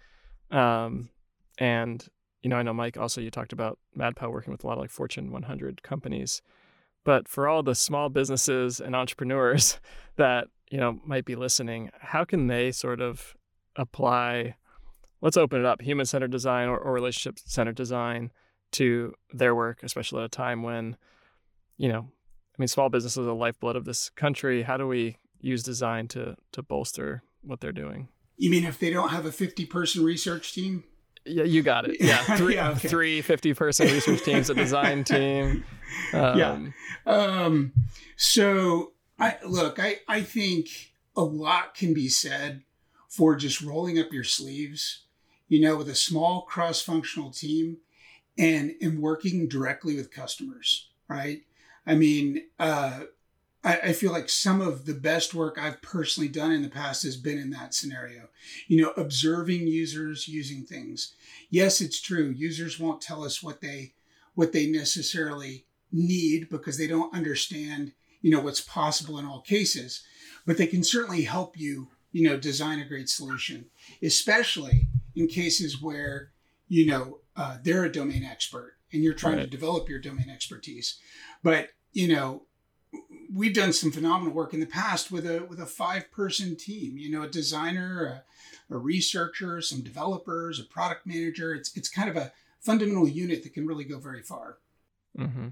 [0.49, 1.09] Um,
[1.57, 2.05] and
[2.41, 4.79] you know, I know Mike also you talked about MadPow working with a lot of
[4.79, 6.41] like Fortune 100 companies.
[7.03, 9.79] But for all the small businesses and entrepreneurs
[10.15, 13.35] that you know might be listening how can they sort of
[13.75, 14.55] apply
[15.21, 15.81] let's open it up.
[15.81, 18.31] Human centered design or, or relationship centered design
[18.71, 20.95] to their work especially at a time when
[21.77, 24.63] you know i mean small business is the lifeblood of this country.
[24.63, 28.07] How do we use design to to bolster what they're doing?
[28.37, 30.83] You mean if they don't have a 50 person research team?
[31.25, 31.97] Yeah you got it.
[31.99, 32.87] Yeah three, yeah, okay.
[32.87, 35.65] three 50 person research teams a design team.
[36.13, 36.59] Um, yeah
[37.05, 37.73] um,
[38.15, 40.67] so I look, I, I think
[41.15, 42.63] a lot can be said
[43.09, 45.05] for just rolling up your sleeves,
[45.51, 47.75] you know, with a small cross-functional team
[48.37, 51.41] and and working directly with customers, right?
[51.85, 53.01] I mean, uh,
[53.61, 57.03] I, I feel like some of the best work I've personally done in the past
[57.03, 58.29] has been in that scenario.
[58.69, 61.15] You know, observing users using things.
[61.49, 62.29] Yes, it's true.
[62.29, 63.91] Users won't tell us what they
[64.35, 70.03] what they necessarily need because they don't understand you know what's possible in all cases
[70.45, 73.65] but they can certainly help you you know design a great solution
[74.01, 76.31] especially in cases where
[76.67, 79.43] you know uh, they're a domain expert and you're trying right.
[79.43, 80.99] to develop your domain expertise
[81.43, 82.43] but you know
[83.33, 86.97] we've done some phenomenal work in the past with a with a five person team
[86.97, 88.23] you know a designer
[88.69, 93.43] a, a researcher some developers a product manager it's it's kind of a fundamental unit
[93.43, 94.57] that can really go very far
[95.17, 95.47] mm-hmm.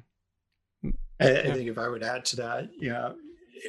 [1.20, 3.16] I, I think if I would add to that, you know,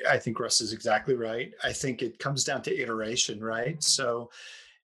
[0.08, 1.52] I think Russ is exactly right.
[1.64, 3.82] I think it comes down to iteration, right?
[3.82, 4.30] So,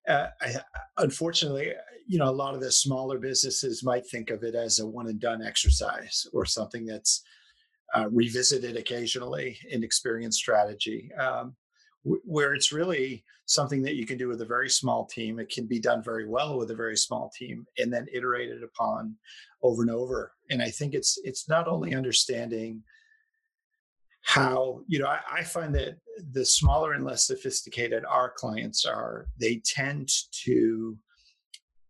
[0.08, 0.54] uh, I,
[0.98, 1.72] unfortunately,
[2.06, 5.08] you know, a lot of the smaller businesses might think of it as a one
[5.08, 7.22] and done exercise or something that's
[7.94, 11.56] uh, revisited occasionally in experience strategy, um,
[12.02, 15.38] where it's really something that you can do with a very small team.
[15.38, 19.16] It can be done very well with a very small team and then iterated upon
[19.62, 20.32] over and over.
[20.50, 22.82] And I think it's it's not only understanding
[24.26, 25.98] how you know I, I, find that
[26.32, 30.10] the smaller and less sophisticated our clients are they tend
[30.44, 30.98] to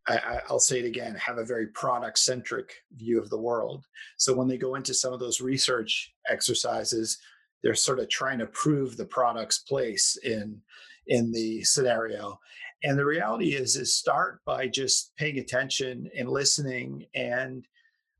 [0.08, 3.86] I, will say it again, have a very product centric view of the world.
[4.18, 7.18] So when they go into some of those research exercises,
[7.62, 10.60] they're sort of trying to prove the product's place in
[11.08, 12.38] in the scenario.
[12.84, 17.66] And the reality is, is start by just paying attention and listening and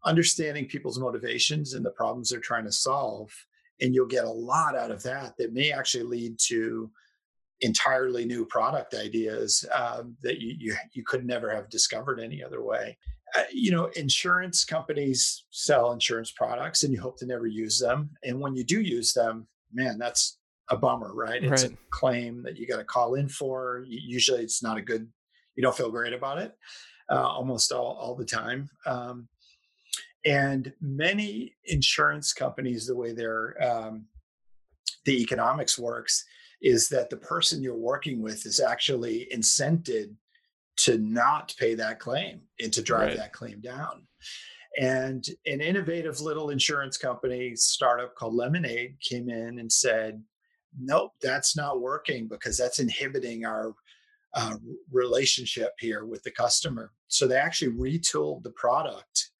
[0.05, 3.31] understanding people's motivations and the problems they're trying to solve.
[3.81, 6.91] And you'll get a lot out of that that may actually lead to
[7.61, 12.63] entirely new product ideas um, that you, you, you could never have discovered any other
[12.63, 12.97] way.
[13.35, 18.11] Uh, you know, insurance companies sell insurance products, and you hope to never use them.
[18.23, 20.39] And when you do use them, man, that's
[20.71, 21.43] a bummer, right?
[21.43, 21.73] It's right.
[21.73, 23.85] a claim that you got to call in for.
[23.89, 25.09] Usually, it's not a good.
[25.55, 26.53] You don't feel great about it.
[27.11, 28.69] Uh, almost all all the time.
[28.85, 29.29] Um,
[30.27, 34.07] and many insurance companies, the way their um,
[35.05, 36.25] the economics works,
[36.61, 40.15] is that the person you're working with is actually incented
[40.79, 43.17] to not pay that claim and to drive right.
[43.17, 44.07] that claim down.
[44.79, 50.23] And an innovative little insurance company startup called Lemonade came in and said,
[50.79, 53.75] Nope, that's not working because that's inhibiting our
[54.35, 54.57] uh,
[54.93, 56.93] relationship here with the customer.
[57.09, 59.31] So they actually retooled the product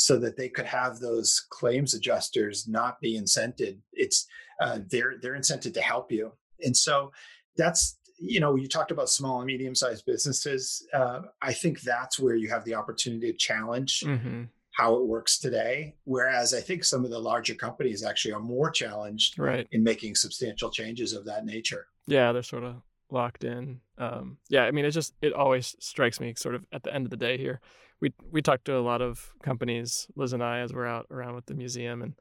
[0.00, 3.78] so that they could have those claims adjusters not be incented.
[3.92, 4.26] It's
[4.60, 6.32] uh, they're they're incented to help you
[6.62, 7.12] and so
[7.56, 12.18] that's you know you talked about small and medium sized businesses uh, i think that's
[12.18, 14.44] where you have the opportunity to challenge mm-hmm.
[14.72, 18.70] how it works today whereas i think some of the larger companies actually are more
[18.70, 19.66] challenged right.
[19.72, 22.76] in making substantial changes of that nature yeah they're sort of
[23.10, 26.82] locked in um, yeah i mean it just it always strikes me sort of at
[26.82, 27.60] the end of the day here
[28.00, 31.34] we we talked to a lot of companies liz and i as we're out around
[31.34, 32.14] with the museum and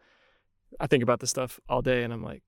[0.80, 2.44] i think about this stuff all day and i'm like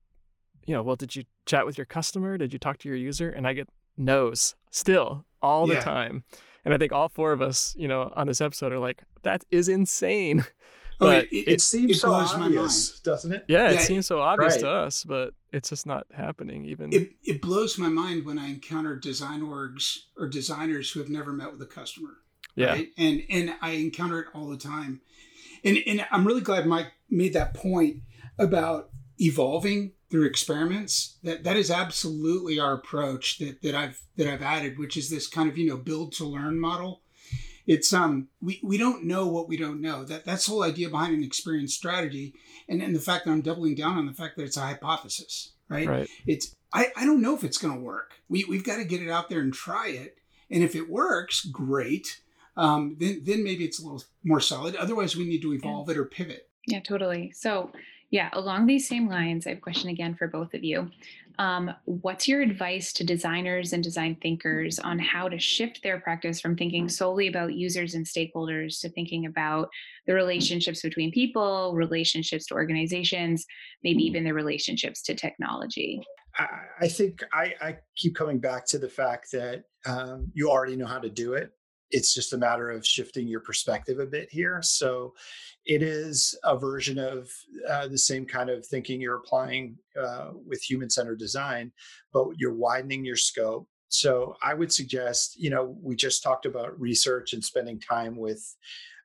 [0.66, 2.38] you know, well, did you chat with your customer?
[2.38, 3.30] Did you talk to your user?
[3.30, 5.82] And I get no's still all the yeah.
[5.82, 6.24] time.
[6.64, 9.44] And I think all four of us, you know, on this episode are like, that
[9.52, 10.46] is insane.
[11.04, 13.46] Oh, but it, it, it seems it so obvious, doesn't it?
[13.48, 14.62] Yeah, yeah it seems so obvious right.
[14.62, 16.64] to us, but it's just not happening.
[16.66, 21.10] Even it, it blows my mind when I encounter design orgs or designers who have
[21.10, 22.18] never met with a customer.
[22.56, 22.90] Yeah, right?
[22.98, 25.02] and and I encounter it all the time,
[25.64, 27.98] and and I'm really glad Mike made that point
[28.38, 31.18] about evolving through experiments.
[31.24, 35.28] That that is absolutely our approach that, that i've that i've added which is this
[35.28, 37.02] kind of you know build to learn model.
[37.68, 40.04] It's um we, we don't know what we don't know.
[40.04, 42.34] That that's the whole idea behind an experience strategy
[42.68, 45.54] and and the fact that i'm doubling down on the fact that it's a hypothesis
[45.70, 46.10] right, right.
[46.26, 48.14] it's i i don't know if it's going to work.
[48.30, 50.18] We we've got to get it out there and try it.
[50.50, 52.21] And if it works great
[52.58, 55.94] um then then maybe it's a little more solid otherwise we need to evolve yeah.
[55.94, 57.72] it or pivot yeah totally so
[58.12, 60.92] yeah, along these same lines, I have a question again for both of you.
[61.40, 66.42] Um, what's your advice to designers and design thinkers on how to shift their practice
[66.42, 69.70] from thinking solely about users and stakeholders to thinking about
[70.08, 73.46] the relationships between people, relationships to organizations,
[73.82, 76.02] maybe even the relationships to technology?
[76.80, 80.86] I think I, I keep coming back to the fact that um, you already know
[80.86, 81.52] how to do it
[81.92, 84.62] it's just a matter of shifting your perspective a bit here.
[84.62, 85.14] So
[85.66, 87.30] it is a version of
[87.70, 91.72] uh, the same kind of thinking you're applying uh, with human centered design,
[92.14, 93.68] but you're widening your scope.
[93.90, 98.56] So I would suggest, you know, we just talked about research and spending time with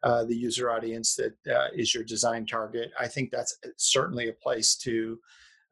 [0.03, 2.93] uh, the user audience that uh, is your design target.
[2.99, 5.19] I think that's uh, certainly a place to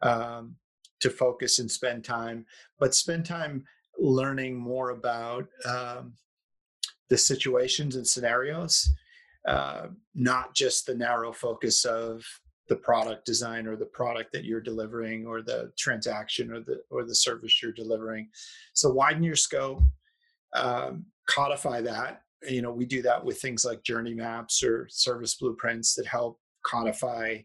[0.02, 0.56] um,
[1.00, 2.46] to focus and spend time,
[2.78, 3.64] but spend time
[3.98, 6.14] learning more about um,
[7.10, 8.90] the situations and scenarios,
[9.46, 12.24] uh, not just the narrow focus of
[12.68, 17.04] the product design or the product that you're delivering or the transaction or the or
[17.04, 18.28] the service you're delivering.
[18.72, 19.82] So widen your scope,
[20.54, 22.22] um, codify that.
[22.48, 26.40] You know, we do that with things like journey maps or service blueprints that help
[26.64, 27.38] codify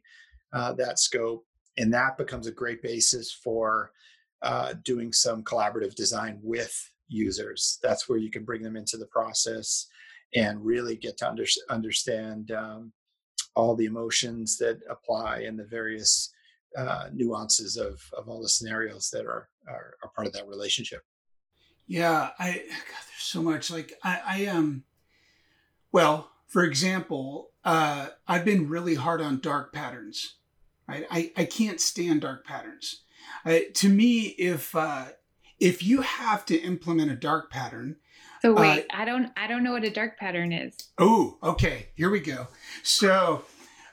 [0.53, 1.45] uh, that scope,
[1.77, 3.91] and that becomes a great basis for
[4.41, 7.79] uh, doing some collaborative design with users.
[7.83, 9.87] That's where you can bring them into the process
[10.35, 12.93] and really get to under, understand um,
[13.55, 16.31] all the emotions that apply and the various
[16.77, 21.01] uh, nuances of, of all the scenarios that are, are, are part of that relationship.
[21.87, 23.71] Yeah, I God, there's so much.
[23.71, 24.83] Like I, I um,
[25.91, 30.35] well, for example, uh, I've been really hard on dark patterns.
[30.87, 33.01] Right, I I can't stand dark patterns.
[33.43, 35.05] I, to me, if uh,
[35.59, 37.95] if you have to implement a dark pattern
[38.41, 41.87] so wait uh, i don't i don't know what a dark pattern is oh okay
[41.95, 42.47] here we go
[42.83, 43.43] so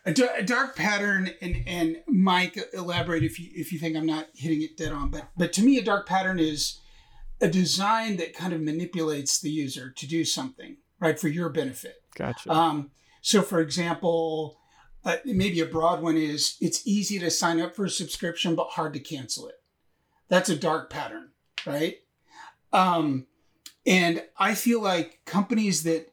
[0.04, 4.26] a, a dark pattern and and mike elaborate if you if you think i'm not
[4.34, 6.80] hitting it dead on but but to me a dark pattern is
[7.40, 11.96] a design that kind of manipulates the user to do something right, for your benefit.
[12.14, 12.50] Gotcha.
[12.50, 12.90] Um,
[13.20, 14.58] so, for example,
[15.04, 18.68] uh, maybe a broad one is it's easy to sign up for a subscription, but
[18.70, 19.56] hard to cancel it.
[20.28, 21.30] That's a dark pattern,
[21.66, 21.96] right?
[22.72, 23.26] Um,
[23.86, 26.12] and I feel like companies that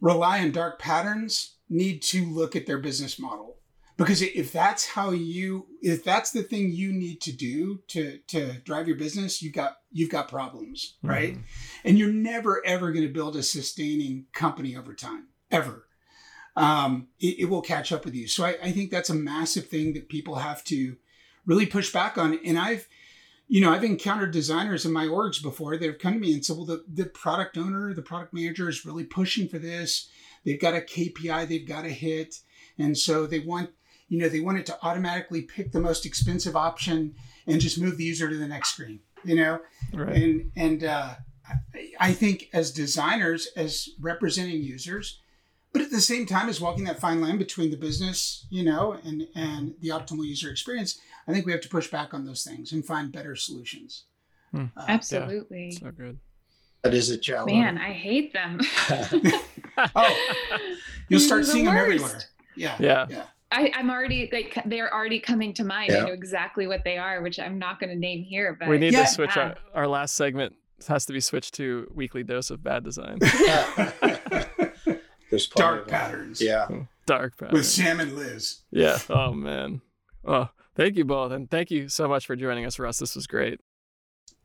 [0.00, 3.56] rely on dark patterns need to look at their business model.
[3.96, 8.52] Because if that's how you if that's the thing you need to do to to
[8.58, 11.32] drive your business you've got you've got problems right?
[11.32, 11.42] Mm-hmm.
[11.88, 15.86] and you're never ever going to build a sustaining company over time ever.
[16.56, 18.26] Um, it, it, will catch up with you.
[18.28, 20.96] So I, I think that's a massive thing that people have to
[21.44, 22.38] really push back on.
[22.46, 22.88] And i've
[23.48, 26.44] you know, I've encountered designers in my orgs before that have come to me and
[26.44, 30.08] said, well, the, the product owner, the product manager is really pushing for this.
[30.44, 32.40] They've got a KPI they've got to hit.
[32.78, 33.70] And so they want,
[34.08, 37.14] you know, they want it to automatically pick the most expensive option
[37.46, 39.60] and just move the user to the next screen, you know?
[39.94, 40.16] Right.
[40.16, 41.14] And, and, uh,
[42.00, 45.20] I think as designers, as representing users,
[45.72, 48.98] but at the same time as walking that fine line between the business, you know,
[49.04, 52.44] and and the optimal user experience, I think we have to push back on those
[52.44, 54.04] things and find better solutions.
[54.52, 54.66] Hmm.
[54.76, 55.70] Uh, Absolutely.
[55.72, 56.18] Yeah, so good.
[56.82, 57.52] That is a challenge.
[57.52, 58.60] Man, I hate them.
[59.96, 60.16] oh,
[61.08, 62.20] you'll start seeing the them everywhere.
[62.54, 62.76] Yeah.
[62.78, 63.06] Yeah.
[63.08, 63.22] Yeah.
[63.52, 65.92] I, am already like they're already coming to mind.
[65.92, 66.02] Yeah.
[66.02, 68.56] I know exactly what they are, which I'm not going to name here.
[68.58, 69.04] But we need yeah.
[69.04, 70.54] to switch our, our last segment
[70.88, 73.18] has to be switched to weekly dose of bad design.
[75.30, 76.40] There's dark patterns.
[76.40, 76.68] Yeah.
[77.06, 77.52] Dark patterns.
[77.52, 78.60] With Sam and Liz.
[78.70, 78.98] Yeah.
[79.08, 79.80] Oh man.
[80.24, 81.32] Oh, thank you both.
[81.32, 82.98] And thank you so much for joining us, Russ.
[82.98, 83.60] This was great.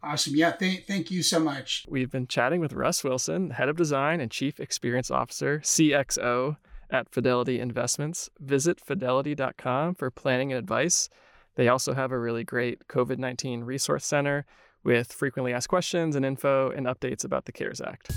[0.04, 0.36] Awesome.
[0.36, 0.52] Yeah.
[0.52, 1.86] Th- thank you so much.
[1.88, 6.58] We've been chatting with Russ Wilson, Head of Design and Chief Experience Officer, CXO
[6.90, 8.30] at Fidelity Investments.
[8.40, 11.08] Visit fidelity.com for planning and advice.
[11.56, 14.46] They also have a really great COVID 19 resource center
[14.84, 18.12] with frequently asked questions and info and updates about the CARES Act.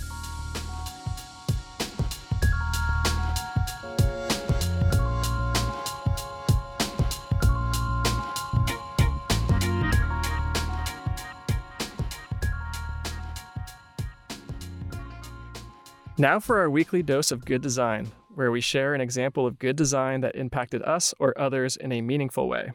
[16.25, 19.77] Now for our weekly dose of good design, where we share an example of good
[19.77, 22.73] design that impacted us or others in a meaningful way.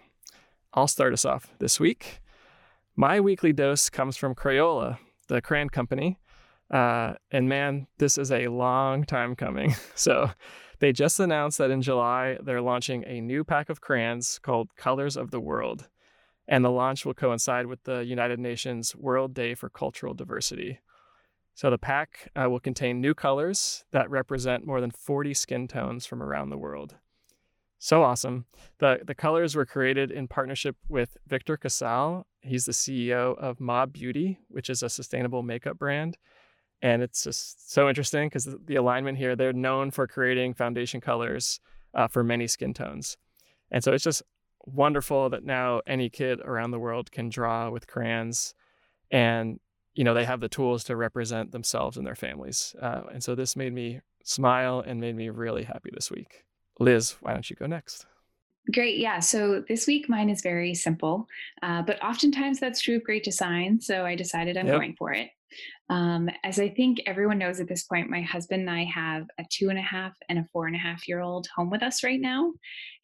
[0.75, 2.19] I'll start us off this week.
[2.95, 6.19] My weekly dose comes from Crayola, the crayon company.
[6.69, 9.73] Uh, and man, this is a long time coming.
[9.95, 10.29] So
[10.77, 15.17] they just announced that in July, they're launching a new pack of crayons called Colors
[15.17, 15.89] of the World.
[16.47, 20.81] And the launch will coincide with the United Nations World Day for Cultural Diversity.
[21.53, 26.05] So the pack uh, will contain new colors that represent more than 40 skin tones
[26.05, 26.95] from around the world.
[27.79, 28.45] So awesome.
[28.79, 32.25] The, the colors were created in partnership with Victor Casale.
[32.41, 36.17] He's the CEO of Mob Beauty, which is a sustainable makeup brand.
[36.81, 41.59] And it's just so interesting because the, alignment here, they're known for creating foundation colors
[41.93, 43.17] uh, for many skin tones.
[43.71, 44.23] And so it's just
[44.65, 48.53] wonderful that now any kid around the world can draw with crayons
[49.11, 49.59] and
[49.99, 53.35] you know they have the tools to represent themselves and their families uh, and so
[53.35, 56.45] this made me smile and made me really happy this week
[56.79, 58.05] liz why don't you go next
[58.73, 58.99] Great.
[58.99, 59.19] Yeah.
[59.19, 61.25] So this week mine is very simple,
[61.63, 63.81] uh, but oftentimes that's true of great design.
[63.81, 64.75] So I decided I'm yep.
[64.75, 65.29] going for it.
[65.89, 69.45] Um, as I think everyone knows at this point, my husband and I have a
[69.49, 72.03] two and a half and a four and a half year old home with us
[72.03, 72.53] right now.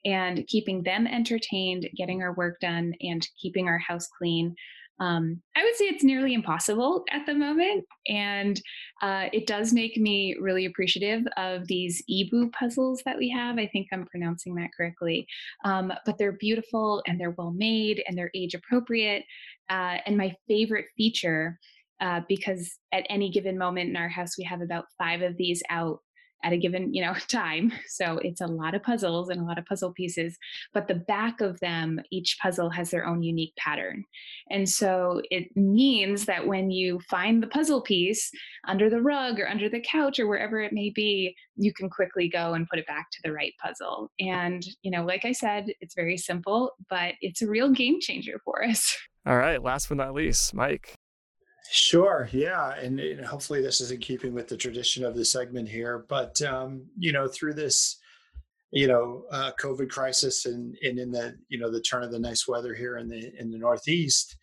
[0.04, 4.54] And keeping them entertained, getting our work done, and keeping our house clean
[5.00, 7.86] um, I would say it's nearly impossible at the moment.
[8.08, 8.62] And
[9.02, 13.58] uh, it does make me really appreciative of these eeBoo puzzles that we have.
[13.58, 15.28] I think I'm pronouncing that correctly.
[15.66, 19.24] Um, but they're beautiful and they're well made and they're age appropriate.
[19.70, 21.60] Uh, and my favorite feature,
[22.00, 25.62] uh, because at any given moment in our house, we have about five of these
[25.70, 26.00] out
[26.44, 27.72] at a given you know time.
[27.88, 30.38] So it's a lot of puzzles and a lot of puzzle pieces
[30.74, 34.04] but the back of them each puzzle has their own unique pattern.
[34.50, 38.32] And so it means that when you find the puzzle piece
[38.68, 42.28] under the rug or under the couch or wherever it may be you can quickly
[42.28, 44.12] go and put it back to the right puzzle.
[44.20, 48.40] And you know like i said it's very simple but it's a real game changer
[48.44, 48.98] for us.
[49.26, 50.95] All right last but not least mike
[51.72, 52.30] Sure.
[52.32, 52.74] Yeah.
[52.74, 56.06] And, and, hopefully this is in keeping with the tradition of the segment here.
[56.08, 57.98] But, um, you know, through this,
[58.72, 62.20] you know, uh, COVID crisis and, and in the, you know, the turn of the
[62.20, 64.38] nice weather here in the, in the Northeast,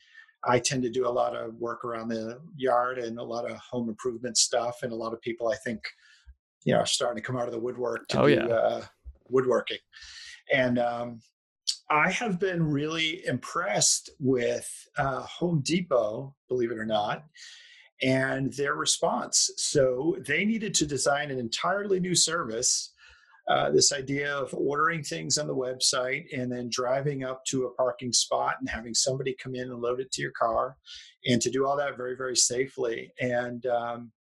[0.44, 3.56] I tend to do a lot of work around the yard and a lot of
[3.58, 4.78] home improvement stuff.
[4.82, 5.80] And a lot of people, I think,
[6.64, 8.46] you know, are starting to come out of the woodwork to oh, do yeah.
[8.46, 8.84] uh,
[9.28, 9.78] woodworking.
[10.52, 11.20] And, um,
[11.92, 14.66] I have been really impressed with
[14.96, 17.24] uh, Home Depot, believe it or not.
[18.02, 19.50] and their response.
[19.56, 22.92] So they needed to design an entirely new service.
[23.48, 27.74] Uh, this idea of ordering things on the website and then driving up to a
[27.74, 30.76] parking spot and having somebody come in and load it to your car,
[31.26, 33.12] and to do all that very, very safely.
[33.20, 34.12] And um,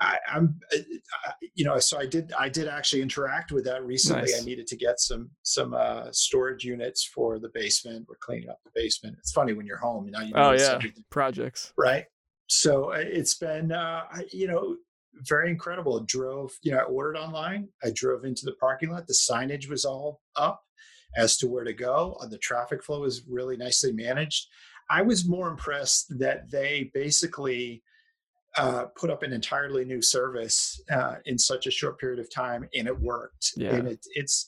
[0.00, 4.22] I, am uh, you know, so I did, I did actually interact with that recently.
[4.22, 4.40] Nice.
[4.40, 8.06] I needed to get some, some uh, storage units for the basement.
[8.08, 9.16] We're cleaning up the basement.
[9.18, 11.04] It's funny when you're home, you know, you oh yeah, everything.
[11.10, 12.04] projects, right?
[12.48, 14.76] So uh, it's been, uh, you know,
[15.28, 16.00] very incredible.
[16.00, 17.68] I drove, you know, I ordered online.
[17.84, 19.06] I drove into the parking lot.
[19.06, 20.62] The signage was all up
[21.16, 22.16] as to where to go.
[22.20, 24.46] Uh, the traffic flow was really nicely managed.
[24.88, 27.82] I was more impressed that they basically
[28.56, 32.68] uh, put up an entirely new service uh, in such a short period of time,
[32.74, 33.52] and it worked.
[33.56, 33.74] Yeah.
[33.74, 34.46] And it, it's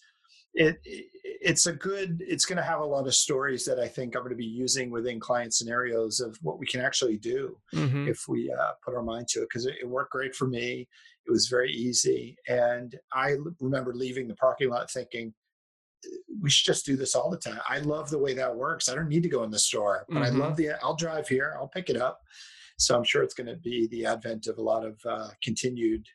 [0.55, 2.23] it it's a good.
[2.27, 4.45] It's going to have a lot of stories that I think I'm going to be
[4.45, 8.09] using within client scenarios of what we can actually do mm-hmm.
[8.09, 9.49] if we uh, put our mind to it.
[9.49, 10.89] Because it, it worked great for me.
[11.27, 15.33] It was very easy, and I remember leaving the parking lot thinking,
[16.41, 17.61] we should just do this all the time.
[17.69, 18.89] I love the way that works.
[18.89, 20.25] I don't need to go in the store, but mm-hmm.
[20.25, 20.73] I love the.
[20.83, 21.57] I'll drive here.
[21.59, 22.21] I'll pick it up,
[22.79, 26.07] so I'm sure it's going to be the advent of a lot of uh, continued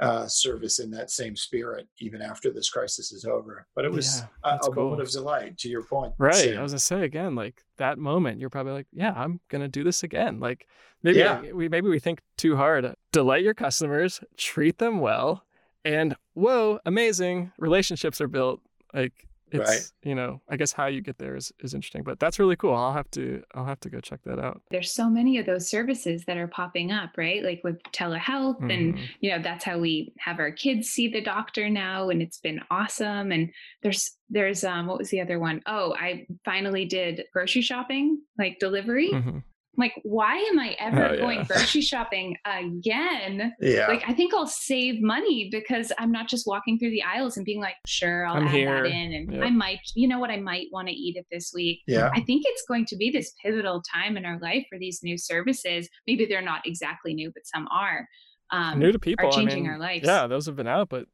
[0.00, 3.66] uh, service in that same spirit even after this crisis is over.
[3.74, 4.84] But it was yeah, a, a cool.
[4.84, 6.14] moment of delight, to your point.
[6.18, 6.34] Right.
[6.34, 6.58] Sam.
[6.58, 9.84] I was gonna say again, like that moment, you're probably like, yeah, I'm gonna do
[9.84, 10.40] this again.
[10.40, 10.66] Like
[11.02, 11.42] maybe yeah.
[11.52, 12.92] we maybe we think too hard.
[13.12, 15.44] Delight your customers, treat them well,
[15.84, 18.60] and whoa, amazing relationships are built.
[18.92, 19.92] Like it's right.
[20.02, 22.74] you know i guess how you get there is, is interesting but that's really cool
[22.74, 25.68] i'll have to i'll have to go check that out there's so many of those
[25.68, 28.70] services that are popping up right like with telehealth mm-hmm.
[28.70, 32.38] and you know that's how we have our kids see the doctor now and it's
[32.38, 33.50] been awesome and
[33.82, 35.60] there's there's um what was the other one?
[35.66, 39.38] Oh, i finally did grocery shopping like delivery mm-hmm
[39.76, 43.52] like, why am I ever oh, going grocery shopping again?
[43.60, 43.88] Yeah.
[43.88, 47.44] Like, I think I'll save money because I'm not just walking through the aisles and
[47.44, 48.82] being like, sure, I'll I'm add here.
[48.82, 49.12] that in.
[49.12, 49.44] And yep.
[49.44, 51.80] I might, you know what, I might want to eat it this week.
[51.86, 52.10] Yeah.
[52.14, 55.18] I think it's going to be this pivotal time in our life for these new
[55.18, 55.88] services.
[56.06, 58.06] Maybe they're not exactly new, but some are.
[58.50, 59.28] Um, new to people.
[59.28, 60.06] Are changing I mean, our lives.
[60.06, 61.06] Yeah, those have been out, but,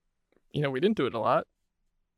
[0.53, 1.47] you know, we didn't do it a lot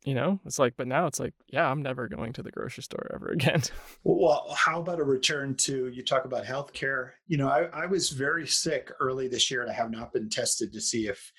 [0.04, 2.82] you know it's like but now it's like yeah i'm never going to the grocery
[2.82, 3.62] store ever again
[4.04, 8.10] well how about a return to you talk about healthcare you know I, I was
[8.10, 11.32] very sick early this year and i have not been tested to see if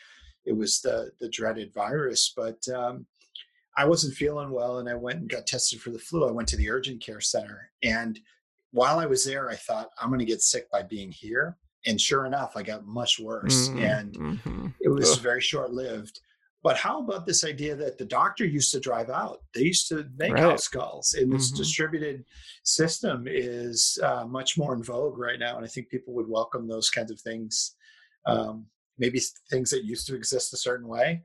[0.46, 3.06] it was the the dreaded virus but um,
[3.78, 6.48] i wasn't feeling well and i went and got tested for the flu i went
[6.50, 8.20] to the urgent care center and
[8.72, 12.00] while i was there i thought i'm going to get sick by being here and
[12.00, 13.80] sure enough i got much worse mm-hmm.
[13.80, 14.68] and mm-hmm.
[14.80, 15.20] it was Ugh.
[15.20, 16.22] very short lived
[16.64, 19.40] but how about this idea that the doctor used to drive out?
[19.54, 20.42] They used to make right.
[20.44, 21.58] house calls, and this mm-hmm.
[21.58, 22.26] distributed
[22.64, 25.58] system is uh, much more in vogue right now.
[25.58, 27.76] And I think people would welcome those kinds of things.
[28.26, 28.66] Um,
[28.98, 31.22] maybe things that used to exist a certain way,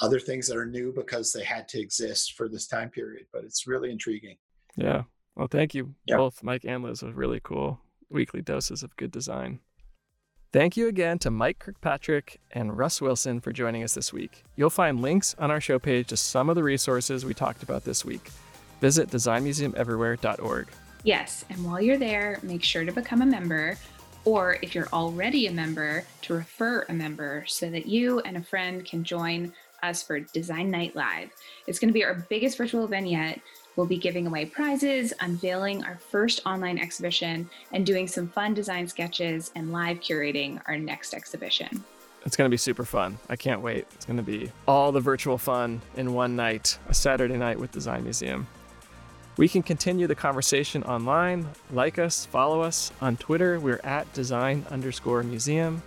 [0.00, 3.26] other things that are new because they had to exist for this time period.
[3.32, 4.36] But it's really intriguing.
[4.76, 5.02] Yeah.
[5.34, 6.18] Well, thank you yep.
[6.18, 9.58] both, Mike and Liz, with really cool weekly doses of good design.
[10.56, 14.42] Thank you again to Mike Kirkpatrick and Russ Wilson for joining us this week.
[14.56, 17.84] You'll find links on our show page to some of the resources we talked about
[17.84, 18.30] this week.
[18.80, 20.68] Visit designmuseumeverywhere.org.
[21.04, 23.76] Yes, and while you're there, make sure to become a member,
[24.24, 28.42] or if you're already a member, to refer a member so that you and a
[28.42, 29.52] friend can join
[29.82, 31.28] us for Design Night Live.
[31.66, 33.40] It's going to be our biggest virtual event yet.
[33.76, 38.88] We'll be giving away prizes, unveiling our first online exhibition, and doing some fun design
[38.88, 41.84] sketches and live curating our next exhibition.
[42.24, 43.18] It's going to be super fun.
[43.28, 43.86] I can't wait.
[43.94, 47.70] It's going to be all the virtual fun in one night, a Saturday night with
[47.70, 48.48] Design Museum.
[49.36, 51.46] We can continue the conversation online.
[51.70, 52.90] Like us, follow us.
[53.02, 55.82] On Twitter, we're at design underscore museum.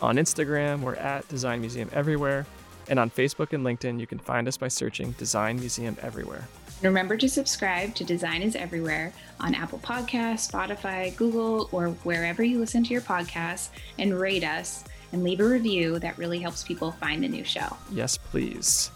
[0.00, 2.46] On Instagram, we're at Design Museum Everywhere.
[2.88, 6.48] And on Facebook and LinkedIn, you can find us by searching Design Museum Everywhere.
[6.82, 12.58] Remember to subscribe to Design is Everywhere on Apple Podcasts, Spotify, Google, or wherever you
[12.58, 16.92] listen to your podcasts, and rate us and leave a review that really helps people
[16.92, 17.76] find the new show.
[17.90, 18.90] Yes, please.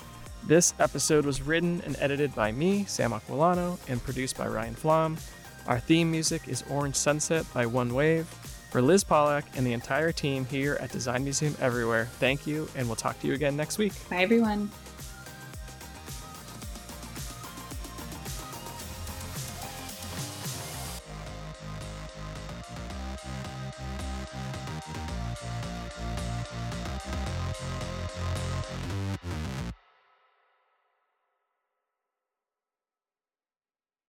[0.47, 5.17] This episode was written and edited by me, Sam Aquillano, and produced by Ryan Flom.
[5.67, 8.27] Our theme music is Orange Sunset by One Wave.
[8.71, 12.87] For Liz Pawlak and the entire team here at Design Museum Everywhere, thank you, and
[12.87, 13.93] we'll talk to you again next week.
[14.11, 14.71] Bye, everyone.